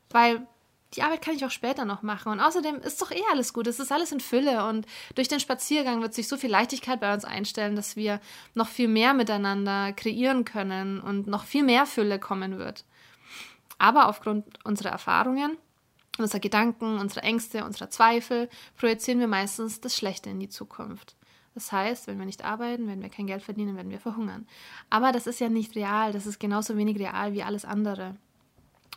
Weil 0.09 0.47
die 0.95 1.03
Arbeit 1.03 1.21
kann 1.23 1.35
ich 1.35 1.45
auch 1.45 1.51
später 1.51 1.85
noch 1.85 2.01
machen. 2.01 2.31
Und 2.31 2.39
außerdem 2.39 2.75
ist 2.77 3.01
doch 3.01 3.11
eh 3.11 3.23
alles 3.31 3.53
gut. 3.53 3.67
Es 3.67 3.79
ist 3.79 3.91
alles 3.91 4.11
in 4.11 4.19
Fülle. 4.19 4.67
Und 4.67 4.85
durch 5.15 5.27
den 5.27 5.39
Spaziergang 5.39 6.01
wird 6.01 6.13
sich 6.13 6.27
so 6.27 6.37
viel 6.37 6.51
Leichtigkeit 6.51 6.99
bei 6.99 7.13
uns 7.13 7.25
einstellen, 7.25 7.75
dass 7.75 7.95
wir 7.95 8.19
noch 8.53 8.67
viel 8.67 8.87
mehr 8.87 9.13
miteinander 9.13 9.93
kreieren 9.93 10.45
können 10.45 10.99
und 10.99 11.27
noch 11.27 11.45
viel 11.45 11.63
mehr 11.63 11.85
Fülle 11.85 12.19
kommen 12.19 12.59
wird. 12.59 12.85
Aber 13.79 14.07
aufgrund 14.07 14.45
unserer 14.65 14.89
Erfahrungen, 14.89 15.57
unserer 16.17 16.39
Gedanken, 16.39 16.99
unserer 16.99 17.23
Ängste, 17.23 17.65
unserer 17.65 17.89
Zweifel 17.89 18.49
projizieren 18.77 19.19
wir 19.19 19.27
meistens 19.27 19.81
das 19.81 19.95
Schlechte 19.95 20.29
in 20.29 20.39
die 20.39 20.49
Zukunft. 20.49 21.15
Das 21.55 21.71
heißt, 21.71 22.07
wenn 22.07 22.17
wir 22.17 22.25
nicht 22.25 22.43
arbeiten, 22.43 22.87
wenn 22.87 23.01
wir 23.01 23.09
kein 23.09 23.27
Geld 23.27 23.43
verdienen, 23.43 23.75
werden 23.75 23.91
wir 23.91 23.99
verhungern. 23.99 24.47
Aber 24.89 25.11
das 25.11 25.27
ist 25.27 25.39
ja 25.39 25.49
nicht 25.49 25.75
real. 25.75 26.11
Das 26.11 26.25
ist 26.25 26.39
genauso 26.39 26.77
wenig 26.77 26.97
real 26.97 27.33
wie 27.33 27.43
alles 27.43 27.63
andere. 27.65 28.15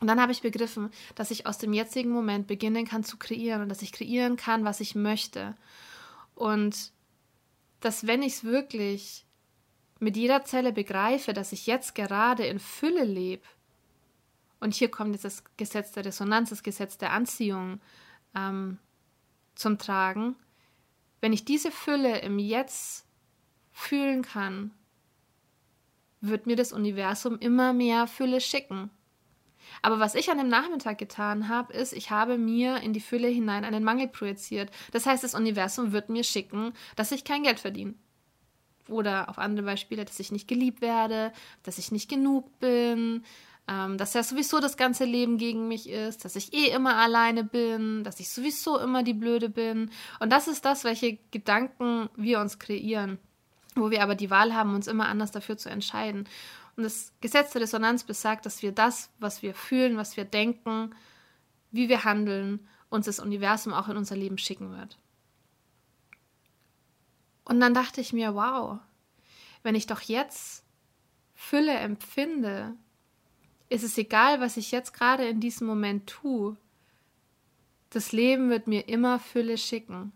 Und 0.00 0.08
dann 0.08 0.20
habe 0.20 0.32
ich 0.32 0.42
begriffen, 0.42 0.90
dass 1.14 1.30
ich 1.30 1.46
aus 1.46 1.58
dem 1.58 1.73
jetzigen 1.73 2.11
Moment 2.11 2.46
beginnen 2.46 2.87
kann 2.87 3.04
zu 3.04 3.16
kreieren 3.16 3.62
und 3.62 3.68
dass 3.68 3.82
ich 3.82 3.92
kreieren 3.92 4.37
kann, 4.37 4.64
was 4.64 4.80
ich 4.80 4.94
möchte. 4.94 5.54
Und 6.35 6.92
dass 7.80 8.06
wenn 8.06 8.23
ich 8.23 8.35
es 8.35 8.44
wirklich 8.44 9.25
mit 9.99 10.16
jeder 10.16 10.44
Zelle 10.44 10.73
begreife, 10.73 11.32
dass 11.32 11.52
ich 11.52 11.66
jetzt 11.66 11.94
gerade 11.94 12.44
in 12.46 12.58
Fülle 12.58 13.04
lebe, 13.04 13.44
und 14.60 14.75
hier 14.75 14.90
kommt 14.90 15.12
jetzt 15.12 15.25
das 15.25 15.44
Gesetz 15.56 15.92
der 15.92 16.04
Resonanz, 16.04 16.50
das 16.50 16.62
Gesetz 16.62 16.98
der 16.98 17.12
Anziehung 17.12 17.80
ähm, 18.34 18.78
zum 19.54 19.78
Tragen, 19.78 20.36
wenn 21.20 21.32
ich 21.32 21.44
diese 21.44 21.70
Fülle 21.70 22.20
im 22.20 22.38
Jetzt 22.38 23.06
fühlen 23.72 24.22
kann, 24.22 24.70
wird 26.20 26.46
mir 26.46 26.56
das 26.56 26.72
Universum 26.72 27.38
immer 27.38 27.72
mehr 27.72 28.06
Fülle 28.06 28.40
schicken. 28.40 28.90
Aber 29.82 29.98
was 29.98 30.14
ich 30.14 30.30
an 30.30 30.38
dem 30.38 30.48
Nachmittag 30.48 30.98
getan 30.98 31.48
habe, 31.48 31.72
ist, 31.72 31.92
ich 31.92 32.10
habe 32.10 32.38
mir 32.38 32.78
in 32.78 32.92
die 32.92 33.00
Fülle 33.00 33.28
hinein 33.28 33.64
einen 33.64 33.84
Mangel 33.84 34.08
projiziert. 34.08 34.70
Das 34.92 35.06
heißt, 35.06 35.25
das 35.25 35.34
Universum 35.34 35.92
wird 35.92 36.08
mir 36.08 36.25
schicken, 36.25 36.72
dass 36.94 37.12
ich 37.12 37.25
kein 37.25 37.42
Geld 37.42 37.60
verdiene. 37.60 37.94
Oder 38.88 39.28
auf 39.28 39.38
andere 39.38 39.66
Beispiele, 39.66 40.04
dass 40.04 40.20
ich 40.20 40.30
nicht 40.30 40.46
geliebt 40.46 40.80
werde, 40.80 41.32
dass 41.64 41.78
ich 41.78 41.90
nicht 41.90 42.08
genug 42.08 42.58
bin, 42.60 43.25
ähm, 43.68 43.99
dass 43.99 44.14
ja 44.14 44.23
sowieso 44.23 44.61
das 44.61 44.76
ganze 44.76 45.04
Leben 45.04 45.38
gegen 45.38 45.66
mich 45.66 45.88
ist, 45.88 46.25
dass 46.25 46.37
ich 46.37 46.52
eh 46.52 46.68
immer 46.68 46.96
alleine 46.96 47.42
bin, 47.42 48.04
dass 48.04 48.20
ich 48.20 48.30
sowieso 48.30 48.78
immer 48.78 49.02
die 49.02 49.14
Blöde 49.14 49.49
bin. 49.49 49.90
Und 50.20 50.30
das 50.30 50.46
ist 50.46 50.64
das, 50.64 50.85
welche 50.85 51.18
Gedanken 51.32 52.08
wir 52.16 52.40
uns 52.40 52.58
kreieren, 52.58 53.18
wo 53.75 53.90
wir 53.90 54.02
aber 54.02 54.14
die 54.14 54.30
Wahl 54.30 54.54
haben, 54.54 54.75
uns 54.75 54.87
immer 54.87 55.08
anders 55.08 55.32
dafür 55.32 55.56
zu 55.56 55.68
entscheiden. 55.68 56.28
Und 56.76 56.85
das 56.85 57.12
Gesetz 57.20 57.52
der 57.52 57.62
Resonanz 57.62 58.04
besagt, 58.04 58.46
dass 58.46 58.62
wir 58.62 58.70
das, 58.70 59.11
was 59.18 59.42
wir 59.42 59.54
fühlen, 59.54 59.96
was 59.96 60.16
wir 60.16 60.25
denken, 60.25 60.94
wie 61.73 61.88
wir 61.88 62.04
handeln, 62.04 62.68
uns 62.88 63.06
das 63.06 63.18
Universum 63.18 63.73
auch 63.73 63.88
in 63.88 63.96
unser 63.96 64.14
Leben 64.14 64.38
schicken 64.38 64.70
wird. 64.76 64.99
Und 67.44 67.61
dann 67.61 67.75
dachte 67.75 68.00
ich 68.00 68.12
mir, 68.12 68.35
wow, 68.35 68.78
wenn 69.62 69.75
ich 69.75 69.87
doch 69.87 70.00
jetzt 70.02 70.64
Fülle 71.35 71.75
empfinde, 71.75 72.76
ist 73.68 73.85
es 73.85 73.99
egal, 73.99 74.40
was 74.40 74.56
ich 74.56 74.70
jetzt 74.70 74.92
gerade 74.92 75.26
in 75.26 75.40
diesem 75.40 75.66
Moment 75.66 76.06
tue. 76.06 76.56
Das 77.90 78.12
Leben 78.12 78.50
wird 78.50 78.66
mir 78.66 78.88
immer 78.88 79.18
Fülle 79.18 79.58
schicken, 79.58 80.12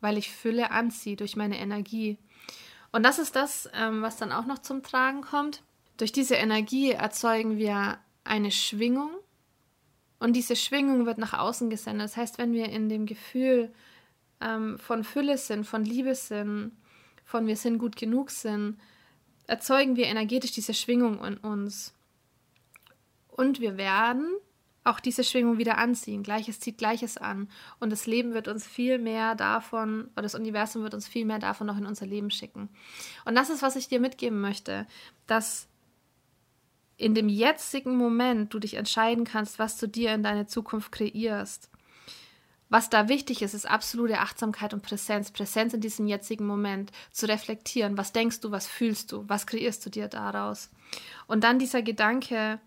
weil 0.00 0.18
ich 0.18 0.30
Fülle 0.30 0.70
anziehe 0.70 1.16
durch 1.16 1.36
meine 1.36 1.58
Energie. 1.58 2.18
Und 2.92 3.02
das 3.02 3.18
ist 3.18 3.36
das, 3.36 3.68
ähm, 3.74 4.02
was 4.02 4.16
dann 4.16 4.32
auch 4.32 4.46
noch 4.46 4.58
zum 4.58 4.82
Tragen 4.82 5.22
kommt. 5.22 5.62
Durch 5.96 6.12
diese 6.12 6.36
Energie 6.36 6.92
erzeugen 6.92 7.58
wir 7.58 7.98
eine 8.24 8.50
Schwingung 8.50 9.10
und 10.18 10.34
diese 10.34 10.56
Schwingung 10.56 11.06
wird 11.06 11.18
nach 11.18 11.34
außen 11.34 11.70
gesendet. 11.70 12.04
Das 12.04 12.16
heißt, 12.16 12.38
wenn 12.38 12.52
wir 12.52 12.68
in 12.68 12.88
dem 12.88 13.06
Gefühl 13.06 13.72
ähm, 14.40 14.78
von 14.78 15.04
Fülle 15.04 15.38
sind, 15.38 15.64
von 15.64 15.84
Liebe 15.84 16.14
sind, 16.14 16.72
von 17.24 17.46
wir 17.46 17.56
sind 17.56 17.78
gut 17.78 17.96
genug 17.96 18.30
sind, 18.30 18.78
erzeugen 19.46 19.96
wir 19.96 20.06
energetisch 20.06 20.52
diese 20.52 20.74
Schwingung 20.74 21.24
in 21.24 21.36
uns. 21.38 21.95
Und 23.36 23.60
wir 23.60 23.76
werden 23.76 24.26
auch 24.86 25.00
diese 25.00 25.24
Schwingung 25.24 25.58
wieder 25.58 25.78
anziehen. 25.78 26.22
Gleiches 26.22 26.60
zieht 26.60 26.78
Gleiches 26.78 27.16
an. 27.16 27.48
Und 27.80 27.90
das 27.90 28.06
Leben 28.06 28.34
wird 28.34 28.48
uns 28.48 28.66
viel 28.66 28.98
mehr 28.98 29.34
davon, 29.34 30.08
oder 30.12 30.22
das 30.22 30.34
Universum 30.34 30.82
wird 30.82 30.94
uns 30.94 31.08
viel 31.08 31.24
mehr 31.24 31.38
davon 31.40 31.66
noch 31.66 31.76
in 31.76 31.86
unser 31.86 32.06
Leben 32.06 32.30
schicken. 32.30 32.68
Und 33.24 33.34
das 33.34 33.50
ist, 33.50 33.62
was 33.62 33.76
ich 33.76 33.88
dir 33.88 34.00
mitgeben 34.00 34.40
möchte, 34.40 34.86
dass 35.26 35.68
in 36.96 37.14
dem 37.14 37.28
jetzigen 37.28 37.96
Moment 37.96 38.54
du 38.54 38.58
dich 38.58 38.74
entscheiden 38.74 39.24
kannst, 39.24 39.58
was 39.58 39.76
du 39.76 39.86
dir 39.86 40.14
in 40.14 40.22
deine 40.22 40.46
Zukunft 40.46 40.92
kreierst. 40.92 41.68
Was 42.68 42.90
da 42.90 43.08
wichtig 43.08 43.42
ist, 43.42 43.54
ist 43.54 43.68
absolute 43.68 44.18
Achtsamkeit 44.18 44.72
und 44.72 44.82
Präsenz. 44.82 45.30
Präsenz 45.30 45.74
in 45.74 45.80
diesem 45.80 46.06
jetzigen 46.06 46.46
Moment. 46.46 46.90
Zu 47.12 47.26
reflektieren. 47.26 47.96
Was 47.98 48.12
denkst 48.12 48.40
du, 48.40 48.50
was 48.50 48.66
fühlst 48.66 49.12
du, 49.12 49.24
was 49.28 49.46
kreierst 49.46 49.84
du 49.86 49.90
dir 49.90 50.08
daraus? 50.08 50.70
Und 51.26 51.44
dann 51.44 51.58
dieser 51.58 51.82
Gedanke, 51.82 52.60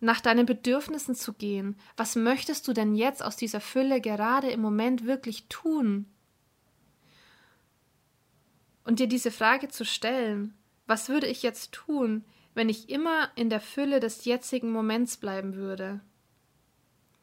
nach 0.00 0.20
deinen 0.20 0.46
Bedürfnissen 0.46 1.14
zu 1.14 1.32
gehen. 1.32 1.76
Was 1.96 2.16
möchtest 2.16 2.68
du 2.68 2.72
denn 2.72 2.94
jetzt 2.94 3.22
aus 3.22 3.36
dieser 3.36 3.60
Fülle 3.60 4.00
gerade 4.00 4.50
im 4.50 4.60
Moment 4.60 5.06
wirklich 5.06 5.48
tun? 5.48 6.06
Und 8.84 9.00
dir 9.00 9.08
diese 9.08 9.30
Frage 9.30 9.68
zu 9.68 9.84
stellen, 9.84 10.56
was 10.86 11.08
würde 11.08 11.26
ich 11.26 11.42
jetzt 11.42 11.72
tun, 11.72 12.24
wenn 12.54 12.68
ich 12.68 12.88
immer 12.88 13.30
in 13.34 13.50
der 13.50 13.60
Fülle 13.60 14.00
des 14.00 14.24
jetzigen 14.24 14.70
Moments 14.70 15.16
bleiben 15.16 15.54
würde? 15.54 16.00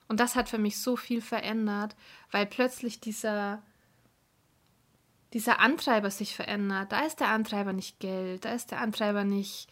Und 0.07 0.19
das 0.19 0.35
hat 0.35 0.49
für 0.49 0.57
mich 0.57 0.79
so 0.79 0.97
viel 0.97 1.21
verändert, 1.21 1.95
weil 2.31 2.45
plötzlich 2.45 2.99
dieser, 2.99 3.63
dieser 5.31 5.59
Antreiber 5.59 6.11
sich 6.11 6.35
verändert. 6.35 6.91
Da 6.91 7.05
ist 7.05 7.19
der 7.19 7.29
Antreiber 7.29 7.71
nicht 7.71 7.99
Geld, 7.99 8.45
da 8.45 8.53
ist 8.53 8.71
der 8.71 8.81
Antreiber 8.81 9.23
nicht 9.23 9.71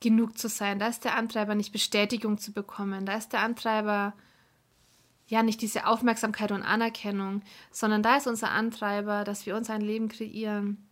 genug 0.00 0.38
zu 0.38 0.48
sein, 0.48 0.78
da 0.78 0.88
ist 0.88 1.04
der 1.04 1.14
Antreiber 1.14 1.54
nicht 1.54 1.72
Bestätigung 1.72 2.38
zu 2.38 2.52
bekommen, 2.52 3.06
da 3.06 3.16
ist 3.16 3.32
der 3.32 3.40
Antreiber 3.40 4.14
ja 5.26 5.42
nicht 5.42 5.62
diese 5.62 5.86
Aufmerksamkeit 5.86 6.50
und 6.52 6.62
Anerkennung, 6.62 7.42
sondern 7.70 8.02
da 8.02 8.16
ist 8.16 8.26
unser 8.26 8.50
Antreiber, 8.50 9.24
dass 9.24 9.46
wir 9.46 9.56
uns 9.56 9.70
ein 9.70 9.80
Leben 9.80 10.08
kreieren, 10.08 10.88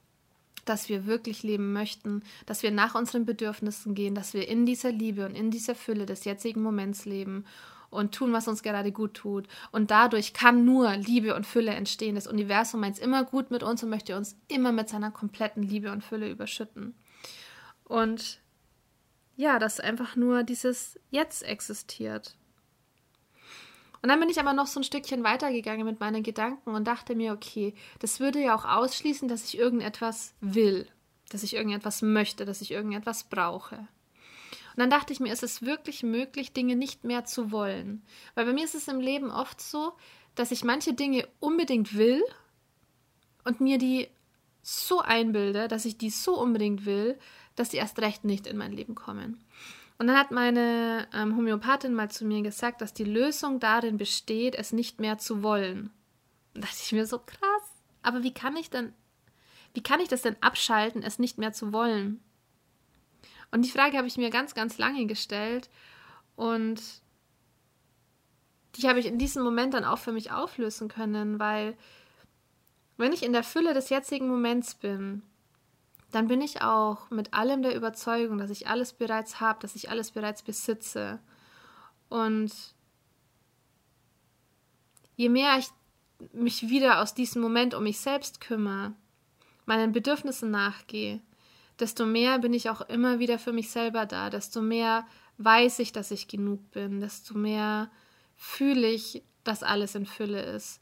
dass 0.65 0.89
wir 0.89 1.07
wirklich 1.07 1.43
leben 1.43 1.73
möchten, 1.73 2.23
dass 2.47 2.63
wir 2.63 2.71
nach 2.71 2.95
unseren 2.95 3.25
Bedürfnissen 3.25 3.95
gehen, 3.95 4.15
dass 4.15 4.35
wir 4.35 4.47
in 4.49 4.67
dieser 4.67 4.93
Liebe 4.93 5.27
und 5.27 5.35
in 5.35 5.51
dieser 5.51 5.75
Fülle 5.75 6.07
des 6.07 6.25
jetzigen 6.25 6.63
Moments 6.63 7.05
leben 7.05 7.45
und 7.91 8.15
tun, 8.15 8.33
was 8.33 8.49
uns 8.49 8.63
gerade 8.63 8.93
gut 8.93 9.15
tut. 9.15 9.49
Und 9.73 9.91
dadurch 9.91 10.35
kann 10.35 10.65
nur 10.65 10.95
Liebe 10.97 11.35
und 11.35 11.47
Fülle 11.47 11.73
entstehen. 11.73 12.15
Das 12.15 12.27
Universum 12.27 12.81
meint 12.81 12.97
es 12.97 13.03
immer 13.03 13.25
gut 13.25 13.51
mit 13.51 13.63
uns 13.63 13.83
und 13.83 13.91
möchte 13.91 14.17
uns 14.17 14.37
immer 14.49 14.73
mit 14.73 14.89
seiner 14.89 15.11
kompletten 15.11 15.63
Liebe 15.63 15.91
und 15.91 16.05
Fülle 16.05 16.31
überschütten. 16.31 16.95
Und 17.85 18.41
ja, 19.39 19.61
dass 19.61 19.79
einfach 19.79 20.17
nur 20.17 20.43
dieses 20.43 20.99
Jetzt 21.11 21.45
existiert. 21.45 22.37
Und 24.03 24.09
dann 24.09 24.19
bin 24.19 24.29
ich 24.29 24.41
aber 24.41 24.53
noch 24.53 24.67
so 24.67 24.81
ein 24.81 24.85
Stückchen 24.85 25.23
weitergegangen 25.23 25.87
mit 25.87 26.01
meinen 26.01 26.25
Gedanken 26.25 26.75
und 26.75 26.89
dachte 26.89 27.15
mir, 27.15 27.33
okay, 27.33 27.73
das 28.01 28.19
würde 28.19 28.41
ja 28.41 28.57
auch 28.57 28.65
ausschließen, 28.65 29.29
dass 29.29 29.45
ich 29.45 29.57
irgendetwas 29.57 30.35
will, 30.41 30.89
dass 31.31 31.45
ich 31.45 31.55
irgendetwas 31.55 32.03
möchte, 32.03 32.47
dass 32.47 32.61
ich 32.61 32.73
irgendetwas 32.73 33.25
brauche. 33.25 33.77
Und 33.77 34.79
dann 34.79 34.91
dachte 34.91 35.13
ich 35.13 35.21
mir, 35.21 35.33
ist 35.33 35.45
es 35.45 35.63
wirklich 35.63 36.03
möglich, 36.03 36.53
Dinge 36.53 36.75
nicht 36.75 37.05
mehr 37.05 37.25
zu 37.25 37.53
wollen? 37.53 38.03
Weil 38.35 38.45
bei 38.45 38.53
mir 38.53 38.65
ist 38.65 38.75
es 38.75 38.89
im 38.89 38.99
Leben 38.99 39.31
oft 39.31 39.61
so, 39.61 39.93
dass 40.35 40.51
ich 40.51 40.65
manche 40.65 40.95
Dinge 40.95 41.29
unbedingt 41.39 41.97
will 41.97 42.25
und 43.45 43.61
mir 43.61 43.79
die 43.79 44.09
so 44.63 45.01
einbilde, 45.01 45.69
dass 45.69 45.85
ich 45.85 45.97
die 45.97 46.11
so 46.11 46.37
unbedingt 46.41 46.85
will, 46.87 47.19
dass 47.59 47.71
die 47.71 47.77
erst 47.77 47.99
recht 48.01 48.25
nicht 48.25 48.47
in 48.47 48.57
mein 48.57 48.73
Leben 48.73 48.95
kommen. 48.95 49.43
Und 49.99 50.07
dann 50.07 50.17
hat 50.17 50.31
meine 50.31 51.09
ähm, 51.13 51.37
Homöopathin 51.37 51.93
mal 51.93 52.11
zu 52.11 52.25
mir 52.25 52.43
gesagt, 52.43 52.81
dass 52.81 52.95
die 52.95 53.05
Lösung 53.05 53.59
darin 53.59 53.97
besteht, 53.97 54.55
es 54.55 54.73
nicht 54.73 55.01
mehr 55.01 55.19
zu 55.19 55.43
wollen. 55.43 55.91
Und 56.55 56.63
da 56.65 56.69
dachte 56.69 56.83
ich 56.85 56.93
mir 56.93 57.07
so 57.07 57.19
krass. 57.19 57.73
Aber 58.03 58.23
wie 58.23 58.33
kann 58.33 58.57
ich 58.57 58.71
denn, 58.71 58.93
wie 59.75 59.83
kann 59.83 60.01
ich 60.01 60.09
das 60.09 60.23
denn 60.23 60.37
abschalten, 60.41 61.03
es 61.03 61.19
nicht 61.19 61.39
mehr 61.39 61.53
zu 61.53 61.73
wollen? 61.73 62.21
Und 63.51 63.65
die 63.65 63.71
Frage 63.71 63.97
habe 63.97 64.07
ich 64.07 64.17
mir 64.17 64.31
ganz, 64.31 64.55
ganz 64.55 64.79
lange 64.79 65.07
gestellt 65.07 65.69
und 66.37 66.81
die 68.77 68.89
habe 68.89 69.01
ich 69.01 69.07
in 69.07 69.19
diesem 69.19 69.43
Moment 69.43 69.75
dann 69.75 69.85
auch 69.85 69.99
für 69.99 70.13
mich 70.13 70.31
auflösen 70.31 70.89
können, 70.89 71.41
weil 71.41 71.77
wenn 72.97 73.13
ich 73.13 73.23
in 73.23 73.33
der 73.33 73.43
Fülle 73.43 73.75
des 73.75 73.89
jetzigen 73.89 74.29
Moments 74.29 74.75
bin, 74.75 75.23
dann 76.11 76.29
bin 76.29 76.41
ich 76.41 76.63
auch 76.63 77.11
mit 77.11 77.35
allem 77.35 77.63
der 77.63 77.75
Überzeugung, 77.75 78.39
dass 78.39 78.51
ich 78.51 78.67
alles 78.67 78.93
bereits 78.93 79.41
habe, 79.41 79.61
dass 79.61 79.77
ich 79.77 79.91
alles 79.91 80.11
bereits 80.11 80.43
besitze. 80.43 81.19
Und 82.09 82.53
je 85.17 85.29
mehr 85.29 85.59
ich 85.59 85.69
mich 86.33 86.69
wieder 86.69 87.01
aus 87.01 87.15
diesem 87.15 87.43
Moment 87.43 87.75
um 87.75 87.83
mich 87.83 88.01
selbst 88.01 88.41
kümmere, 88.41 88.95
meinen 89.67 89.93
Bedürfnissen 89.93 90.51
nachgehe, 90.51 91.21
desto 91.79 92.07
mehr 92.07 92.39
bin 92.39 92.55
ich 92.55 92.71
auch 92.71 92.81
immer 92.83 93.19
wieder 93.19 93.39
für 93.39 93.53
mich 93.53 93.71
selber 93.71 94.07
da, 94.07 94.31
desto 94.31 94.63
mehr 94.63 95.07
weiß 95.37 95.79
ich, 95.81 95.93
dass 95.93 96.11
ich 96.11 96.27
genug 96.27 96.71
bin, 96.71 97.01
desto 97.01 97.35
mehr 97.35 97.91
fühle 98.37 98.89
ich, 98.89 99.23
dass 99.45 99.63
alles 99.63 99.95
in 99.95 100.07
Fülle 100.07 100.43
ist. 100.43 100.81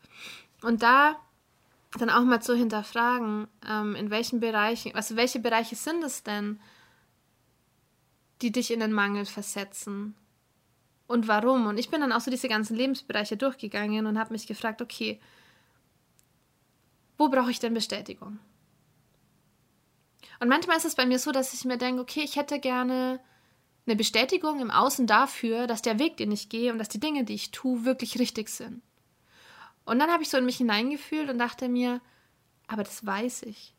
Und 0.62 0.82
da 0.82 1.16
dann 1.98 2.10
auch 2.10 2.24
mal 2.24 2.40
zu 2.40 2.54
hinterfragen, 2.54 3.48
ähm, 3.68 3.94
in 3.94 4.10
welchen 4.10 4.40
Bereichen, 4.40 4.94
also 4.94 5.16
welche 5.16 5.38
Bereiche 5.38 5.76
sind 5.76 6.02
es 6.04 6.22
denn, 6.22 6.60
die 8.42 8.52
dich 8.52 8.70
in 8.70 8.80
den 8.80 8.92
Mangel 8.92 9.24
versetzen? 9.24 10.14
Und 11.06 11.28
warum? 11.28 11.66
Und 11.66 11.78
ich 11.78 11.90
bin 11.90 12.00
dann 12.00 12.12
auch 12.12 12.20
so 12.20 12.30
diese 12.30 12.48
ganzen 12.48 12.76
Lebensbereiche 12.76 13.36
durchgegangen 13.36 14.06
und 14.06 14.18
habe 14.18 14.32
mich 14.32 14.46
gefragt, 14.46 14.82
okay, 14.82 15.20
wo 17.16 17.28
brauche 17.28 17.50
ich 17.50 17.60
denn 17.60 17.74
Bestätigung? 17.74 18.38
Und 20.40 20.48
manchmal 20.48 20.76
ist 20.76 20.84
es 20.84 20.96
bei 20.96 21.06
mir 21.06 21.18
so, 21.18 21.32
dass 21.32 21.54
ich 21.54 21.64
mir 21.64 21.78
denke, 21.78 22.02
okay, 22.02 22.20
ich 22.22 22.36
hätte 22.36 22.58
gerne 22.58 23.20
eine 23.86 23.96
Bestätigung 23.96 24.60
im 24.60 24.70
Außen 24.70 25.06
dafür, 25.06 25.66
dass 25.66 25.80
der 25.80 25.98
Weg, 25.98 26.16
den 26.16 26.32
ich 26.32 26.48
gehe 26.48 26.72
und 26.72 26.78
dass 26.78 26.88
die 26.88 27.00
Dinge, 27.00 27.24
die 27.24 27.34
ich 27.34 27.52
tue, 27.52 27.84
wirklich 27.84 28.18
richtig 28.18 28.48
sind. 28.48 28.82
Und 29.86 29.98
dann 29.98 30.10
habe 30.10 30.22
ich 30.22 30.28
so 30.28 30.36
in 30.36 30.44
mich 30.44 30.58
hineingefühlt 30.58 31.30
und 31.30 31.38
dachte 31.38 31.68
mir, 31.68 32.00
aber 32.66 32.82
das 32.82 33.06
weiß 33.06 33.42
ich. 33.42 33.74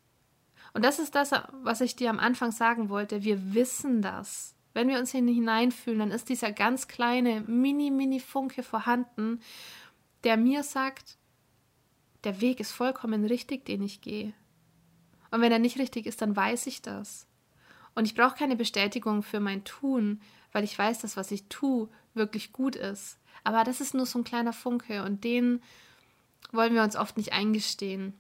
Und 0.73 0.83
das 0.83 0.99
ist 0.99 1.15
das, 1.15 1.31
was 1.63 1.81
ich 1.81 1.95
dir 1.95 2.09
am 2.09 2.19
Anfang 2.19 2.51
sagen 2.51 2.89
wollte. 2.89 3.23
Wir 3.23 3.53
wissen 3.53 4.01
das. 4.01 4.55
Wenn 4.73 4.87
wir 4.87 4.99
uns 4.99 5.11
hineinfühlen, 5.11 5.99
dann 5.99 6.11
ist 6.11 6.29
dieser 6.29 6.51
ganz 6.51 6.87
kleine 6.87 7.41
mini, 7.41 7.91
mini 7.91 8.19
Funke 8.19 8.63
vorhanden, 8.63 9.41
der 10.23 10.37
mir 10.37 10.63
sagt, 10.63 11.17
der 12.23 12.41
Weg 12.41 12.59
ist 12.59 12.71
vollkommen 12.71 13.25
richtig, 13.25 13.65
den 13.65 13.81
ich 13.81 14.01
gehe. 14.01 14.33
Und 15.31 15.41
wenn 15.41 15.51
er 15.51 15.59
nicht 15.59 15.79
richtig 15.79 16.05
ist, 16.05 16.21
dann 16.21 16.35
weiß 16.35 16.67
ich 16.67 16.81
das. 16.81 17.27
Und 17.95 18.05
ich 18.05 18.15
brauche 18.15 18.37
keine 18.37 18.55
Bestätigung 18.55 19.23
für 19.23 19.39
mein 19.39 19.63
Tun, 19.63 20.21
weil 20.51 20.63
ich 20.63 20.77
weiß, 20.77 20.99
dass 20.99 21.17
was 21.17 21.31
ich 21.31 21.47
tue 21.49 21.89
wirklich 22.13 22.53
gut 22.53 22.75
ist. 22.75 23.19
Aber 23.43 23.63
das 23.63 23.81
ist 23.81 23.93
nur 23.93 24.05
so 24.05 24.19
ein 24.19 24.23
kleiner 24.23 24.53
Funke 24.53 25.03
und 25.03 25.23
den 25.23 25.61
wollen 26.51 26.73
wir 26.73 26.83
uns 26.83 26.95
oft 26.95 27.17
nicht 27.17 27.33
eingestehen. 27.33 28.13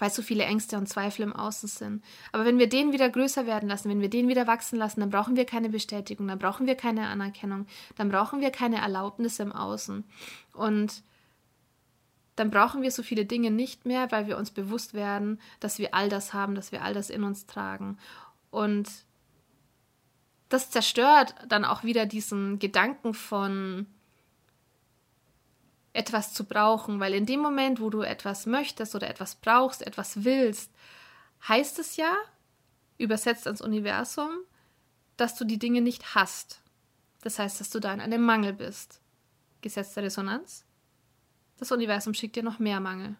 weil 0.00 0.10
so 0.10 0.22
viele 0.22 0.44
Ängste 0.44 0.76
und 0.76 0.88
Zweifel 0.88 1.22
im 1.22 1.32
Außen 1.34 1.68
sind. 1.68 2.04
Aber 2.30 2.44
wenn 2.44 2.58
wir 2.58 2.68
den 2.68 2.92
wieder 2.92 3.10
größer 3.10 3.46
werden 3.46 3.68
lassen, 3.68 3.88
wenn 3.90 4.00
wir 4.00 4.10
den 4.10 4.28
wieder 4.28 4.46
wachsen 4.46 4.78
lassen, 4.78 5.00
dann 5.00 5.10
brauchen 5.10 5.34
wir 5.34 5.44
keine 5.44 5.70
Bestätigung, 5.70 6.28
dann 6.28 6.38
brauchen 6.38 6.66
wir 6.66 6.76
keine 6.76 7.08
Anerkennung, 7.08 7.66
dann 7.96 8.08
brauchen 8.08 8.40
wir 8.40 8.50
keine 8.50 8.76
Erlaubnis 8.76 9.40
im 9.40 9.50
Außen. 9.50 10.04
Und 10.52 11.02
dann 12.36 12.50
brauchen 12.50 12.82
wir 12.82 12.92
so 12.92 13.02
viele 13.02 13.24
Dinge 13.24 13.50
nicht 13.50 13.84
mehr, 13.86 14.12
weil 14.12 14.28
wir 14.28 14.38
uns 14.38 14.52
bewusst 14.52 14.94
werden, 14.94 15.40
dass 15.58 15.80
wir 15.80 15.94
all 15.94 16.08
das 16.08 16.32
haben, 16.32 16.54
dass 16.54 16.70
wir 16.70 16.82
all 16.84 16.94
das 16.94 17.10
in 17.10 17.24
uns 17.24 17.46
tragen. 17.46 17.98
Und 18.50 18.88
das 20.48 20.70
zerstört 20.70 21.34
dann 21.48 21.64
auch 21.64 21.82
wieder 21.82 22.06
diesen 22.06 22.58
Gedanken 22.60 23.12
von 23.12 23.86
etwas 25.92 26.32
zu 26.32 26.44
brauchen, 26.44 27.00
weil 27.00 27.14
in 27.14 27.26
dem 27.26 27.40
Moment, 27.40 27.80
wo 27.80 27.90
du 27.90 28.02
etwas 28.02 28.46
möchtest 28.46 28.94
oder 28.94 29.08
etwas 29.08 29.36
brauchst, 29.36 29.86
etwas 29.86 30.24
willst, 30.24 30.70
heißt 31.46 31.78
es 31.78 31.96
ja, 31.96 32.14
übersetzt 32.98 33.46
ans 33.46 33.60
Universum, 33.60 34.30
dass 35.16 35.36
du 35.36 35.44
die 35.44 35.58
Dinge 35.58 35.80
nicht 35.80 36.14
hast. 36.14 36.60
Das 37.22 37.38
heißt, 37.38 37.60
dass 37.60 37.70
du 37.70 37.80
da 37.80 37.92
in 37.92 38.00
einem 38.00 38.22
Mangel 38.22 38.52
bist. 38.52 39.00
Gesetz 39.60 39.94
der 39.94 40.04
Resonanz. 40.04 40.64
Das 41.58 41.72
Universum 41.72 42.14
schickt 42.14 42.36
dir 42.36 42.42
noch 42.42 42.58
mehr 42.58 42.80
Mangel. 42.80 43.16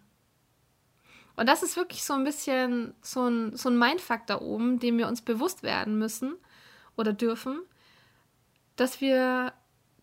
Und 1.35 1.47
das 1.47 1.63
ist 1.63 1.75
wirklich 1.77 2.03
so 2.03 2.13
ein 2.13 2.23
bisschen 2.23 2.93
so 3.01 3.27
ein, 3.27 3.55
so 3.55 3.69
ein 3.69 3.77
Mindfuck 3.77 4.27
da 4.27 4.41
oben, 4.41 4.79
dem 4.79 4.97
wir 4.97 5.07
uns 5.07 5.21
bewusst 5.21 5.63
werden 5.63 5.97
müssen 5.97 6.35
oder 6.97 7.13
dürfen, 7.13 7.61
dass 8.75 9.01
wir 9.01 9.53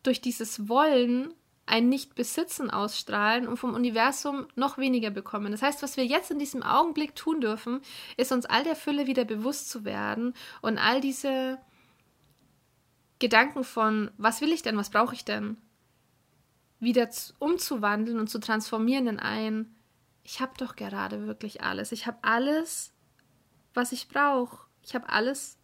durch 0.03 0.21
dieses 0.21 0.69
Wollen 0.69 1.35
ein 1.67 1.89
Nicht-Besitzen 1.89 2.71
ausstrahlen 2.71 3.49
und 3.49 3.57
vom 3.57 3.75
Universum 3.75 4.47
noch 4.55 4.79
weniger 4.79 5.11
bekommen. 5.11 5.51
Das 5.51 5.63
heißt, 5.63 5.83
was 5.83 5.97
wir 5.97 6.07
jetzt 6.07 6.31
in 6.31 6.39
diesem 6.39 6.63
Augenblick 6.63 7.17
tun 7.17 7.41
dürfen, 7.41 7.81
ist 8.17 8.33
uns 8.33 8.47
all 8.47 8.63
der 8.63 8.77
Fülle 8.77 9.07
wieder 9.07 9.25
bewusst 9.25 9.69
zu 9.69 9.85
werden 9.85 10.35
und 10.63 10.79
all 10.79 11.01
diese 11.01 11.59
Gedanken 13.19 13.65
von, 13.65 14.11
was 14.17 14.41
will 14.41 14.53
ich 14.53 14.63
denn, 14.63 14.77
was 14.77 14.91
brauche 14.91 15.15
ich 15.15 15.25
denn, 15.25 15.57
wieder 16.79 17.09
umzuwandeln 17.39 18.21
und 18.21 18.29
zu 18.29 18.39
transformieren 18.39 19.09
in 19.09 19.19
ein, 19.19 19.75
ich 20.23 20.41
habe 20.41 20.53
doch 20.59 20.77
gerade 20.77 21.27
wirklich 21.27 21.63
alles. 21.63 21.93
Ich 21.93 22.07
habe 22.07 22.19
alles, 22.23 22.93
was 23.75 23.93
ich 23.93 24.09
brauche. 24.09 24.67
Ich 24.83 24.95
habe 24.95 25.09
alles 25.09 25.57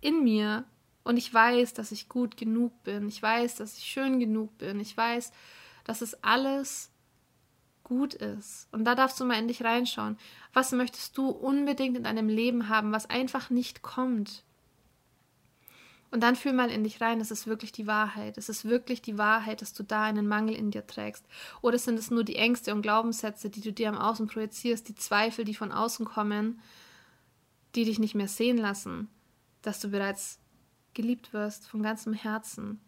in 0.00 0.22
mir 0.22 0.64
und 1.06 1.16
ich 1.18 1.32
weiß, 1.32 1.72
dass 1.72 1.92
ich 1.92 2.08
gut 2.08 2.36
genug 2.36 2.82
bin. 2.82 3.06
Ich 3.06 3.22
weiß, 3.22 3.54
dass 3.54 3.78
ich 3.78 3.84
schön 3.84 4.18
genug 4.18 4.58
bin. 4.58 4.80
Ich 4.80 4.96
weiß, 4.96 5.30
dass 5.84 6.02
es 6.02 6.20
alles 6.24 6.90
gut 7.84 8.14
ist. 8.14 8.66
Und 8.72 8.84
da 8.84 8.96
darfst 8.96 9.20
du 9.20 9.24
mal 9.24 9.38
in 9.38 9.46
dich 9.46 9.62
reinschauen. 9.62 10.18
Was 10.52 10.72
möchtest 10.72 11.16
du 11.16 11.28
unbedingt 11.28 11.96
in 11.96 12.02
deinem 12.02 12.28
Leben 12.28 12.68
haben, 12.68 12.90
was 12.90 13.08
einfach 13.08 13.50
nicht 13.50 13.82
kommt? 13.82 14.42
Und 16.10 16.24
dann 16.24 16.34
fühl 16.34 16.52
mal 16.52 16.72
in 16.72 16.82
dich 16.82 17.00
rein, 17.00 17.20
es 17.20 17.30
ist 17.30 17.46
wirklich 17.46 17.70
die 17.70 17.86
Wahrheit. 17.86 18.36
Es 18.36 18.48
ist 18.48 18.64
wirklich 18.64 19.00
die 19.00 19.16
Wahrheit, 19.16 19.62
dass 19.62 19.74
du 19.74 19.84
da 19.84 20.02
einen 20.02 20.26
Mangel 20.26 20.56
in 20.56 20.72
dir 20.72 20.88
trägst. 20.88 21.24
Oder 21.62 21.78
sind 21.78 22.00
es 22.00 22.10
nur 22.10 22.24
die 22.24 22.36
Ängste 22.36 22.74
und 22.74 22.82
Glaubenssätze, 22.82 23.48
die 23.48 23.60
du 23.60 23.72
dir 23.72 23.90
am 23.90 23.98
Außen 23.98 24.26
projizierst, 24.26 24.88
die 24.88 24.96
Zweifel, 24.96 25.44
die 25.44 25.54
von 25.54 25.70
außen 25.70 26.04
kommen, 26.04 26.60
die 27.76 27.84
dich 27.84 28.00
nicht 28.00 28.16
mehr 28.16 28.28
sehen 28.28 28.58
lassen, 28.58 29.08
dass 29.62 29.78
du 29.78 29.88
bereits 29.88 30.40
geliebt 30.96 31.32
wirst 31.32 31.68
von 31.68 31.82
ganzem 31.82 32.12
Herzen. 32.12 32.80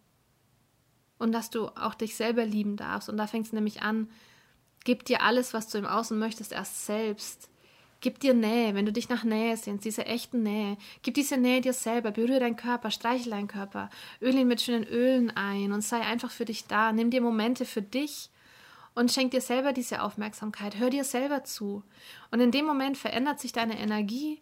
Und 1.18 1.32
dass 1.32 1.50
du 1.50 1.68
auch 1.68 1.94
dich 1.94 2.16
selber 2.16 2.44
lieben 2.44 2.76
darfst. 2.76 3.08
Und 3.08 3.16
da 3.16 3.26
fängt 3.26 3.46
es 3.46 3.52
nämlich 3.52 3.82
an, 3.82 4.08
gib 4.84 5.04
dir 5.04 5.22
alles, 5.22 5.54
was 5.54 5.68
du 5.68 5.78
im 5.78 5.86
Außen 5.86 6.18
möchtest, 6.18 6.52
erst 6.52 6.86
selbst. 6.86 7.48
Gib 8.00 8.20
dir 8.20 8.32
Nähe, 8.32 8.74
wenn 8.74 8.86
du 8.86 8.92
dich 8.92 9.08
nach 9.08 9.24
Nähe 9.24 9.56
sehnst, 9.56 9.84
diese 9.84 10.06
echten 10.06 10.44
Nähe. 10.44 10.76
Gib 11.02 11.14
diese 11.14 11.36
Nähe 11.36 11.60
dir 11.60 11.72
selber, 11.72 12.12
berühre 12.12 12.38
deinen 12.38 12.56
Körper, 12.56 12.92
streichle 12.92 13.32
deinen 13.32 13.48
Körper, 13.48 13.90
öle 14.22 14.40
ihn 14.40 14.48
mit 14.48 14.60
schönen 14.60 14.84
Ölen 14.84 15.30
ein 15.30 15.72
und 15.72 15.82
sei 15.82 16.00
einfach 16.00 16.30
für 16.30 16.44
dich 16.44 16.66
da. 16.66 16.92
Nimm 16.92 17.10
dir 17.10 17.20
Momente 17.20 17.64
für 17.64 17.82
dich 17.82 18.30
und 18.94 19.10
schenk 19.12 19.32
dir 19.32 19.40
selber 19.40 19.72
diese 19.72 20.02
Aufmerksamkeit. 20.02 20.78
Hör 20.78 20.90
dir 20.90 21.02
selber 21.02 21.42
zu. 21.42 21.82
Und 22.30 22.38
in 22.38 22.52
dem 22.52 22.66
Moment 22.66 22.96
verändert 22.96 23.40
sich 23.40 23.52
deine 23.52 23.78
Energie 23.78 24.40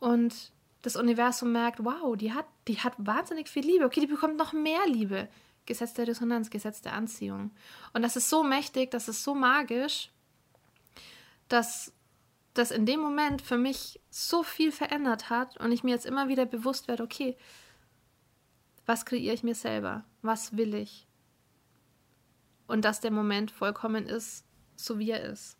und 0.00 0.52
das 0.84 0.96
Universum 0.96 1.50
merkt, 1.50 1.82
wow, 1.82 2.14
die 2.14 2.34
hat, 2.34 2.44
die 2.68 2.78
hat 2.78 2.92
wahnsinnig 2.98 3.48
viel 3.48 3.64
Liebe. 3.64 3.86
Okay, 3.86 4.00
die 4.00 4.06
bekommt 4.06 4.36
noch 4.36 4.52
mehr 4.52 4.86
Liebe. 4.86 5.28
Gesetz 5.64 5.94
der 5.94 6.06
Resonanz, 6.06 6.50
Gesetz 6.50 6.82
der 6.82 6.92
Anziehung. 6.92 7.52
Und 7.94 8.02
das 8.02 8.16
ist 8.16 8.28
so 8.28 8.42
mächtig, 8.42 8.90
das 8.90 9.08
ist 9.08 9.24
so 9.24 9.34
magisch, 9.34 10.10
dass 11.48 11.94
das 12.52 12.70
in 12.70 12.84
dem 12.84 13.00
Moment 13.00 13.40
für 13.40 13.56
mich 13.56 13.98
so 14.10 14.42
viel 14.42 14.70
verändert 14.70 15.30
hat 15.30 15.56
und 15.56 15.72
ich 15.72 15.84
mir 15.84 15.92
jetzt 15.92 16.04
immer 16.04 16.28
wieder 16.28 16.44
bewusst 16.44 16.86
werde, 16.86 17.02
okay, 17.02 17.34
was 18.84 19.06
kreiere 19.06 19.32
ich 19.32 19.42
mir 19.42 19.54
selber? 19.54 20.04
Was 20.20 20.54
will 20.54 20.74
ich? 20.74 21.06
Und 22.66 22.84
dass 22.84 23.00
der 23.00 23.10
Moment 23.10 23.50
vollkommen 23.50 24.04
ist, 24.04 24.44
so 24.76 24.98
wie 24.98 25.12
er 25.12 25.24
ist. 25.24 25.56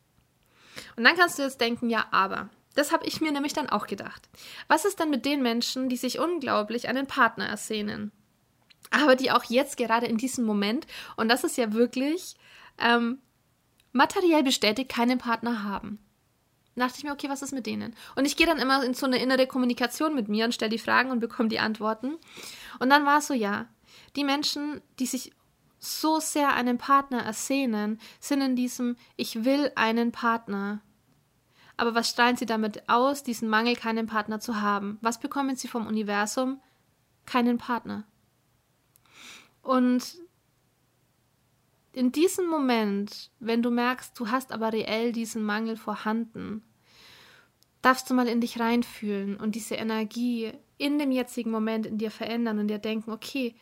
Und 0.96 1.04
dann 1.04 1.16
kannst 1.16 1.38
du 1.38 1.42
jetzt 1.42 1.62
denken, 1.62 1.88
ja, 1.88 2.08
aber 2.10 2.50
das 2.74 2.92
habe 2.92 3.06
ich 3.06 3.20
mir 3.20 3.32
nämlich 3.32 3.52
dann 3.52 3.68
auch 3.68 3.86
gedacht. 3.86 4.28
Was 4.68 4.84
ist 4.84 4.98
denn 5.00 5.10
mit 5.10 5.24
den 5.24 5.42
Menschen, 5.42 5.88
die 5.88 5.96
sich 5.96 6.18
unglaublich 6.18 6.88
einen 6.88 7.06
Partner 7.06 7.46
ersehnen? 7.46 8.12
Aber 8.90 9.16
die 9.16 9.30
auch 9.30 9.44
jetzt 9.44 9.76
gerade 9.76 10.06
in 10.06 10.18
diesem 10.18 10.44
Moment, 10.44 10.86
und 11.16 11.28
das 11.28 11.44
ist 11.44 11.56
ja 11.56 11.72
wirklich 11.72 12.34
ähm, 12.78 13.18
materiell 13.92 14.42
bestätigt, 14.42 14.90
keinen 14.90 15.18
Partner 15.18 15.62
haben. 15.64 15.98
Da 16.74 16.86
dachte 16.86 16.98
ich 16.98 17.04
mir, 17.04 17.12
okay, 17.12 17.28
was 17.28 17.42
ist 17.42 17.52
mit 17.52 17.66
denen? 17.66 17.94
Und 18.16 18.24
ich 18.24 18.36
gehe 18.36 18.46
dann 18.46 18.58
immer 18.58 18.82
in 18.82 18.94
so 18.94 19.06
eine 19.06 19.22
innere 19.22 19.46
Kommunikation 19.46 20.14
mit 20.14 20.28
mir 20.28 20.44
und 20.44 20.54
stelle 20.54 20.70
die 20.70 20.78
Fragen 20.78 21.10
und 21.10 21.20
bekomme 21.20 21.48
die 21.48 21.60
Antworten. 21.60 22.16
Und 22.80 22.90
dann 22.90 23.06
war 23.06 23.18
es 23.18 23.28
so, 23.28 23.34
ja, 23.34 23.66
die 24.16 24.24
Menschen, 24.24 24.80
die 24.98 25.06
sich 25.06 25.32
so 25.78 26.18
sehr 26.18 26.54
einen 26.54 26.78
Partner 26.78 27.22
ersehnen, 27.22 28.00
sind 28.18 28.40
in 28.40 28.56
diesem 28.56 28.96
Ich 29.16 29.44
will 29.44 29.70
einen 29.76 30.12
Partner. 30.12 30.80
Aber 31.76 31.94
was 31.94 32.10
strahlen 32.10 32.36
sie 32.36 32.46
damit 32.46 32.88
aus, 32.88 33.22
diesen 33.22 33.48
Mangel, 33.48 33.74
keinen 33.74 34.06
Partner 34.06 34.40
zu 34.40 34.60
haben? 34.60 34.98
Was 35.00 35.18
bekommen 35.18 35.56
sie 35.56 35.68
vom 35.68 35.86
Universum? 35.86 36.60
Keinen 37.26 37.58
Partner. 37.58 38.04
Und 39.62 40.18
in 41.92 42.12
diesem 42.12 42.46
Moment, 42.46 43.30
wenn 43.40 43.62
du 43.62 43.70
merkst, 43.70 44.18
du 44.18 44.28
hast 44.30 44.52
aber 44.52 44.72
reell 44.72 45.12
diesen 45.12 45.42
Mangel 45.42 45.76
vorhanden, 45.76 46.62
darfst 47.82 48.08
du 48.08 48.14
mal 48.14 48.28
in 48.28 48.40
dich 48.40 48.60
reinfühlen 48.60 49.36
und 49.36 49.54
diese 49.54 49.74
Energie 49.74 50.52
in 50.76 50.98
dem 50.98 51.10
jetzigen 51.10 51.50
Moment 51.50 51.86
in 51.86 51.98
dir 51.98 52.10
verändern 52.10 52.58
und 52.58 52.68
dir 52.68 52.78
denken, 52.78 53.10
okay, 53.10 53.54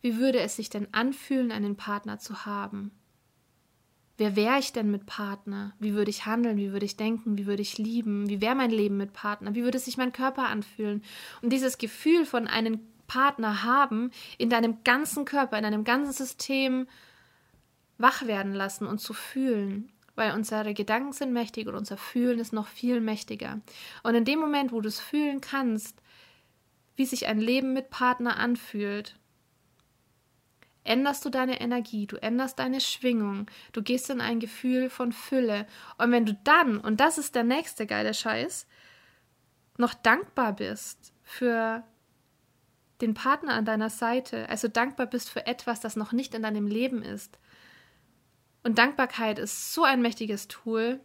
wie 0.00 0.18
würde 0.18 0.40
es 0.40 0.56
sich 0.56 0.70
denn 0.70 0.92
anfühlen, 0.92 1.52
einen 1.52 1.76
Partner 1.76 2.18
zu 2.18 2.44
haben? 2.44 2.90
Wer 4.18 4.34
wäre 4.34 4.58
ich 4.58 4.72
denn 4.72 4.90
mit 4.90 5.06
Partner? 5.06 5.72
Wie 5.78 5.94
würde 5.94 6.10
ich 6.10 6.26
handeln? 6.26 6.56
Wie 6.56 6.72
würde 6.72 6.84
ich 6.84 6.96
denken? 6.96 7.38
Wie 7.38 7.46
würde 7.46 7.62
ich 7.62 7.78
lieben? 7.78 8.28
Wie 8.28 8.40
wäre 8.40 8.56
mein 8.56 8.72
Leben 8.72 8.96
mit 8.96 9.12
Partner? 9.12 9.54
Wie 9.54 9.62
würde 9.62 9.78
sich 9.78 9.96
mein 9.96 10.12
Körper 10.12 10.48
anfühlen? 10.48 11.04
Und 11.40 11.52
dieses 11.52 11.78
Gefühl 11.78 12.26
von 12.26 12.48
einem 12.48 12.80
Partner 13.06 13.62
haben 13.62 14.10
in 14.36 14.50
deinem 14.50 14.82
ganzen 14.82 15.24
Körper, 15.24 15.56
in 15.56 15.62
deinem 15.62 15.84
ganzen 15.84 16.12
System 16.12 16.88
wach 17.96 18.26
werden 18.26 18.54
lassen 18.54 18.88
und 18.88 18.98
zu 18.98 19.12
fühlen. 19.14 19.88
Weil 20.16 20.34
unsere 20.34 20.74
Gedanken 20.74 21.12
sind 21.12 21.32
mächtig 21.32 21.68
und 21.68 21.76
unser 21.76 21.96
Fühlen 21.96 22.40
ist 22.40 22.52
noch 22.52 22.66
viel 22.66 23.00
mächtiger. 23.00 23.60
Und 24.02 24.16
in 24.16 24.24
dem 24.24 24.40
Moment, 24.40 24.72
wo 24.72 24.80
du 24.80 24.88
es 24.88 24.98
fühlen 24.98 25.40
kannst, 25.40 25.96
wie 26.96 27.06
sich 27.06 27.28
ein 27.28 27.38
Leben 27.38 27.72
mit 27.72 27.90
Partner 27.90 28.36
anfühlt, 28.36 29.14
änderst 30.88 31.24
du 31.24 31.30
deine 31.30 31.60
Energie, 31.60 32.06
du 32.06 32.16
änderst 32.16 32.58
deine 32.58 32.80
Schwingung, 32.80 33.46
du 33.72 33.82
gehst 33.82 34.10
in 34.10 34.20
ein 34.20 34.40
Gefühl 34.40 34.90
von 34.90 35.12
Fülle. 35.12 35.66
Und 35.98 36.10
wenn 36.10 36.26
du 36.26 36.34
dann, 36.44 36.78
und 36.78 37.00
das 37.00 37.18
ist 37.18 37.34
der 37.34 37.44
nächste 37.44 37.86
geile 37.86 38.14
Scheiß, 38.14 38.66
noch 39.76 39.94
dankbar 39.94 40.54
bist 40.54 41.12
für 41.22 41.84
den 43.00 43.14
Partner 43.14 43.54
an 43.54 43.64
deiner 43.64 43.90
Seite, 43.90 44.48
also 44.48 44.66
dankbar 44.66 45.06
bist 45.06 45.30
für 45.30 45.46
etwas, 45.46 45.80
das 45.80 45.94
noch 45.94 46.12
nicht 46.12 46.34
in 46.34 46.42
deinem 46.42 46.66
Leben 46.66 47.02
ist. 47.02 47.38
Und 48.64 48.78
Dankbarkeit 48.78 49.38
ist 49.38 49.72
so 49.72 49.84
ein 49.84 50.02
mächtiges 50.02 50.48
Tool, 50.48 51.00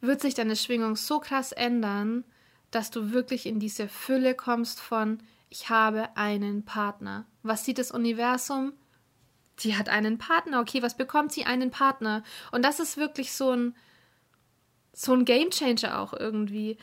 wird 0.00 0.20
sich 0.20 0.34
deine 0.34 0.56
Schwingung 0.56 0.96
so 0.96 1.20
krass 1.20 1.52
ändern, 1.52 2.24
dass 2.70 2.90
du 2.90 3.12
wirklich 3.12 3.46
in 3.46 3.60
diese 3.60 3.86
Fülle 3.86 4.34
kommst 4.34 4.80
von 4.80 5.22
ich 5.50 5.68
habe 5.68 6.16
einen 6.16 6.64
Partner. 6.64 7.26
Was 7.42 7.64
sieht 7.64 7.78
das 7.78 7.90
Universum? 7.90 8.72
Sie 9.56 9.76
hat 9.76 9.88
einen 9.88 10.18
Partner. 10.18 10.60
Okay, 10.60 10.82
was 10.82 10.96
bekommt 10.96 11.32
sie? 11.32 11.44
Einen 11.44 11.70
Partner. 11.70 12.22
Und 12.50 12.64
das 12.64 12.80
ist 12.80 12.96
wirklich 12.96 13.32
so 13.32 13.50
ein, 13.50 13.74
so 14.92 15.12
ein 15.12 15.24
Game 15.24 15.50
auch 15.92 16.12
irgendwie. 16.12 16.78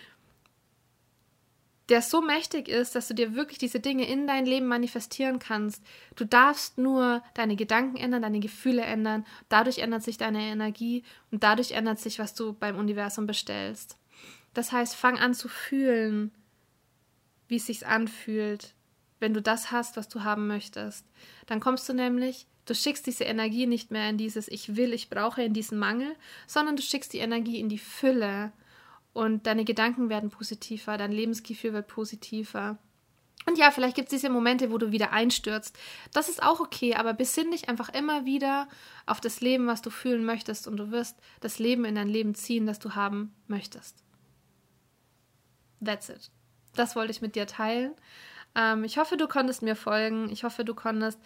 der 1.89 2.01
so 2.01 2.21
mächtig 2.21 2.67
ist, 2.67 2.95
dass 2.95 3.07
du 3.07 3.13
dir 3.13 3.33
wirklich 3.33 3.57
diese 3.57 3.79
Dinge 3.79 4.07
in 4.07 4.27
dein 4.27 4.45
Leben 4.45 4.67
manifestieren 4.67 5.39
kannst. 5.39 5.81
Du 6.15 6.25
darfst 6.25 6.77
nur 6.77 7.23
deine 7.33 7.55
Gedanken 7.55 7.97
ändern, 7.97 8.21
deine 8.21 8.39
Gefühle 8.39 8.81
ändern. 8.81 9.25
Dadurch 9.49 9.79
ändert 9.79 10.03
sich 10.03 10.17
deine 10.17 10.41
Energie 10.43 11.03
und 11.31 11.43
dadurch 11.43 11.71
ändert 11.71 11.99
sich, 11.99 12.19
was 12.19 12.33
du 12.35 12.53
beim 12.53 12.77
Universum 12.77 13.25
bestellst. 13.25 13.97
Das 14.53 14.71
heißt, 14.71 14.95
fang 14.95 15.17
an 15.17 15.33
zu 15.33 15.47
fühlen, 15.47 16.31
wie 17.47 17.55
es 17.55 17.67
sich 17.67 17.87
anfühlt, 17.87 18.73
wenn 19.19 19.33
du 19.33 19.41
das 19.41 19.71
hast, 19.71 19.97
was 19.97 20.07
du 20.07 20.23
haben 20.23 20.47
möchtest. 20.47 21.05
Dann 21.45 21.59
kommst 21.59 21.87
du 21.89 21.93
nämlich, 21.93 22.45
du 22.65 22.75
schickst 22.75 23.07
diese 23.07 23.23
Energie 23.23 23.67
nicht 23.67 23.91
mehr 23.91 24.09
in 24.09 24.17
dieses 24.17 24.47
Ich 24.47 24.75
will, 24.75 24.93
ich 24.93 25.09
brauche, 25.09 25.43
in 25.43 25.53
diesen 25.53 25.77
Mangel, 25.77 26.15
sondern 26.45 26.75
du 26.75 26.81
schickst 26.81 27.13
die 27.13 27.19
Energie 27.19 27.59
in 27.59 27.69
die 27.69 27.79
Fülle 27.79 28.51
und 29.13 29.47
deine 29.47 29.65
Gedanken 29.65 30.09
werden 30.09 30.29
positiver, 30.29 30.97
dein 30.97 31.11
Lebensgefühl 31.11 31.73
wird 31.73 31.87
positiver. 31.87 32.77
Und 33.47 33.57
ja, 33.57 33.71
vielleicht 33.71 33.95
gibt 33.95 34.09
es 34.09 34.19
diese 34.19 34.29
Momente, 34.29 34.71
wo 34.71 34.77
du 34.77 34.91
wieder 34.91 35.13
einstürzt. 35.13 35.77
Das 36.11 36.27
ist 36.27 36.43
auch 36.43 36.59
okay, 36.59 36.95
aber 36.95 37.13
besinn 37.13 37.51
dich 37.51 37.69
einfach 37.69 37.87
immer 37.89 38.25
wieder 38.25 38.67
auf 39.05 39.21
das 39.21 39.39
Leben, 39.39 39.67
was 39.67 39.81
du 39.81 39.89
fühlen 39.89 40.25
möchtest 40.25 40.67
und 40.67 40.75
du 40.77 40.91
wirst 40.91 41.17
das 41.39 41.57
Leben 41.57 41.85
in 41.85 41.95
dein 41.95 42.09
Leben 42.09 42.35
ziehen, 42.35 42.65
das 42.65 42.77
du 42.77 42.93
haben 42.93 43.33
möchtest. 43.47 44.03
That's 45.83 46.09
it. 46.09 46.29
Das 46.75 46.95
wollte 46.95 47.11
ich 47.11 47.21
mit 47.21 47.35
dir 47.35 47.47
teilen. 47.47 47.95
Ähm, 48.57 48.83
ich 48.83 48.97
hoffe, 48.97 49.15
du 49.15 49.27
konntest 49.27 49.61
mir 49.61 49.75
folgen. 49.75 50.29
Ich 50.29 50.43
hoffe, 50.43 50.65
du 50.65 50.73
konntest, 50.73 51.19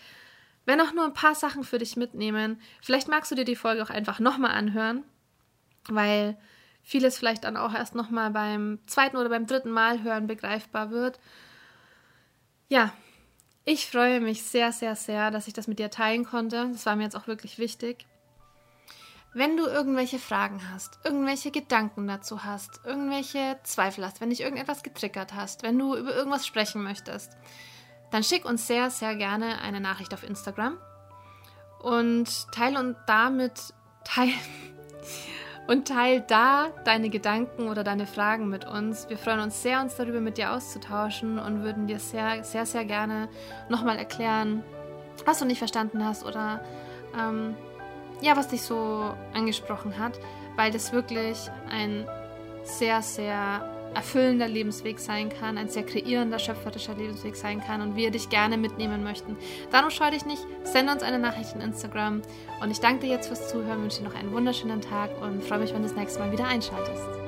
wenn 0.66 0.82
auch 0.82 0.94
nur 0.94 1.06
ein 1.06 1.14
paar 1.14 1.34
Sachen 1.34 1.64
für 1.64 1.80
dich 1.80 1.96
mitnehmen. 1.96 2.62
Vielleicht 2.82 3.08
magst 3.08 3.32
du 3.32 3.36
dir 3.36 3.46
die 3.46 3.56
Folge 3.56 3.82
auch 3.82 3.90
einfach 3.90 4.20
nochmal 4.20 4.52
anhören, 4.52 5.04
weil 5.88 6.38
vieles 6.84 7.18
vielleicht 7.18 7.46
dann 7.46 7.58
auch 7.58 7.74
erst 7.74 7.96
nochmal 7.96 8.32
beim 8.32 8.80
zweiten 8.86 9.18
oder 9.18 9.30
beim 9.30 9.48
dritten 9.48 9.72
Mal 9.72 10.04
hören 10.04 10.28
begreifbar 10.28 10.92
wird. 10.92 11.20
Ja, 12.70 12.94
ich 13.64 13.88
freue 13.88 14.20
mich 14.20 14.44
sehr, 14.44 14.72
sehr, 14.72 14.96
sehr, 14.96 15.32
dass 15.32 15.48
ich 15.48 15.54
das 15.54 15.68
mit 15.68 15.80
dir 15.80 15.90
teilen 15.90 16.26
konnte. 16.26 16.70
Das 16.72 16.86
war 16.86 16.96
mir 16.96 17.04
jetzt 17.04 17.16
auch 17.16 17.28
wirklich 17.28 17.58
wichtig. 17.60 18.06
Wenn 19.34 19.56
du 19.56 19.66
irgendwelche 19.66 20.20
Fragen 20.20 20.62
hast, 20.74 21.00
irgendwelche 21.06 21.52
Gedanken 21.52 22.06
dazu 22.06 22.44
hast, 22.44 22.82
irgendwelche 22.84 23.58
Zweifel 23.64 24.06
hast, 24.06 24.20
wenn 24.20 24.30
dich 24.30 24.42
irgendetwas 24.42 24.84
getriggert 24.84 25.34
hast, 25.34 25.64
wenn 25.64 25.80
du 25.80 25.96
über 25.96 26.14
irgendwas 26.14 26.46
sprechen 26.46 26.84
möchtest, 26.84 27.38
dann 28.12 28.24
schick 28.24 28.44
uns 28.44 28.68
sehr, 28.68 28.90
sehr 28.90 29.16
gerne 29.16 29.62
eine 29.62 29.80
Nachricht 29.80 30.14
auf 30.14 30.24
Instagram 30.24 30.78
und 31.80 32.52
teile 32.52 32.80
und 32.80 32.98
damit 33.08 33.74
teile 34.04 34.34
und 35.68 35.88
teil 35.88 36.20
da 36.28 36.68
deine 36.84 37.10
Gedanken 37.10 37.70
oder 37.70 37.86
deine 37.86 38.08
Fragen 38.08 38.50
mit 38.50 38.66
uns. 38.66 39.08
Wir 39.08 39.18
freuen 39.18 39.40
uns 39.40 39.62
sehr, 39.62 39.80
uns 39.80 39.96
darüber 39.96 40.20
mit 40.20 40.38
dir 40.38 40.52
auszutauschen 40.52 41.40
und 41.40 41.64
würden 41.64 41.88
dir 41.88 42.00
sehr, 42.00 42.44
sehr, 42.44 42.66
sehr 42.66 42.84
gerne 42.84 43.30
nochmal 43.70 43.98
erklären, 43.98 44.62
was 45.24 45.40
du 45.40 45.46
nicht 45.46 45.60
verstanden 45.60 46.04
hast 46.04 46.26
oder 46.26 46.66
ähm, 47.18 47.56
ja, 48.22 48.38
was 48.38 48.48
dich 48.48 48.62
so 48.62 49.14
angesprochen 49.34 49.98
hat, 49.98 50.20
weil 50.56 50.72
das 50.72 50.94
wirklich 50.94 51.38
ein 51.70 52.08
sehr, 52.64 53.02
sehr 53.02 53.68
erfüllender 53.94 54.48
Lebensweg 54.48 55.00
sein 55.00 55.30
kann, 55.30 55.58
ein 55.58 55.70
sehr 55.70 55.84
kreierender, 55.84 56.40
schöpferischer 56.40 56.96
Lebensweg 56.96 57.36
sein 57.36 57.62
kann 57.62 57.82
und 57.82 57.96
wir 57.96 58.12
dich 58.12 58.30
gerne 58.30 58.58
mitnehmen 58.58 59.04
möchten. 59.04 59.38
Darum 59.72 59.90
scheu 59.90 60.12
dich 60.12 60.26
nicht, 60.26 60.46
sende 60.64 60.94
uns 60.94 61.04
eine 61.04 61.20
Nachricht 61.20 61.56
in 61.56 61.62
Instagram 61.62 62.22
und 62.62 62.72
ich 62.72 62.80
danke 62.80 63.06
dir 63.06 63.14
jetzt 63.14 63.28
fürs 63.28 63.50
Zuhören, 63.50 63.82
wünsche 63.82 64.00
dir 64.00 64.08
noch 64.08 64.16
einen 64.16 64.32
wunderschönen 64.32 64.82
Tag 64.82 65.10
und 65.22 65.44
freue 65.44 65.60
mich, 65.60 65.74
wenn 65.74 65.82
du 65.82 65.88
das 65.90 65.98
nächste 65.98 66.20
Mal 66.20 66.32
wieder 66.32 66.48
einschaltest. 66.48 67.21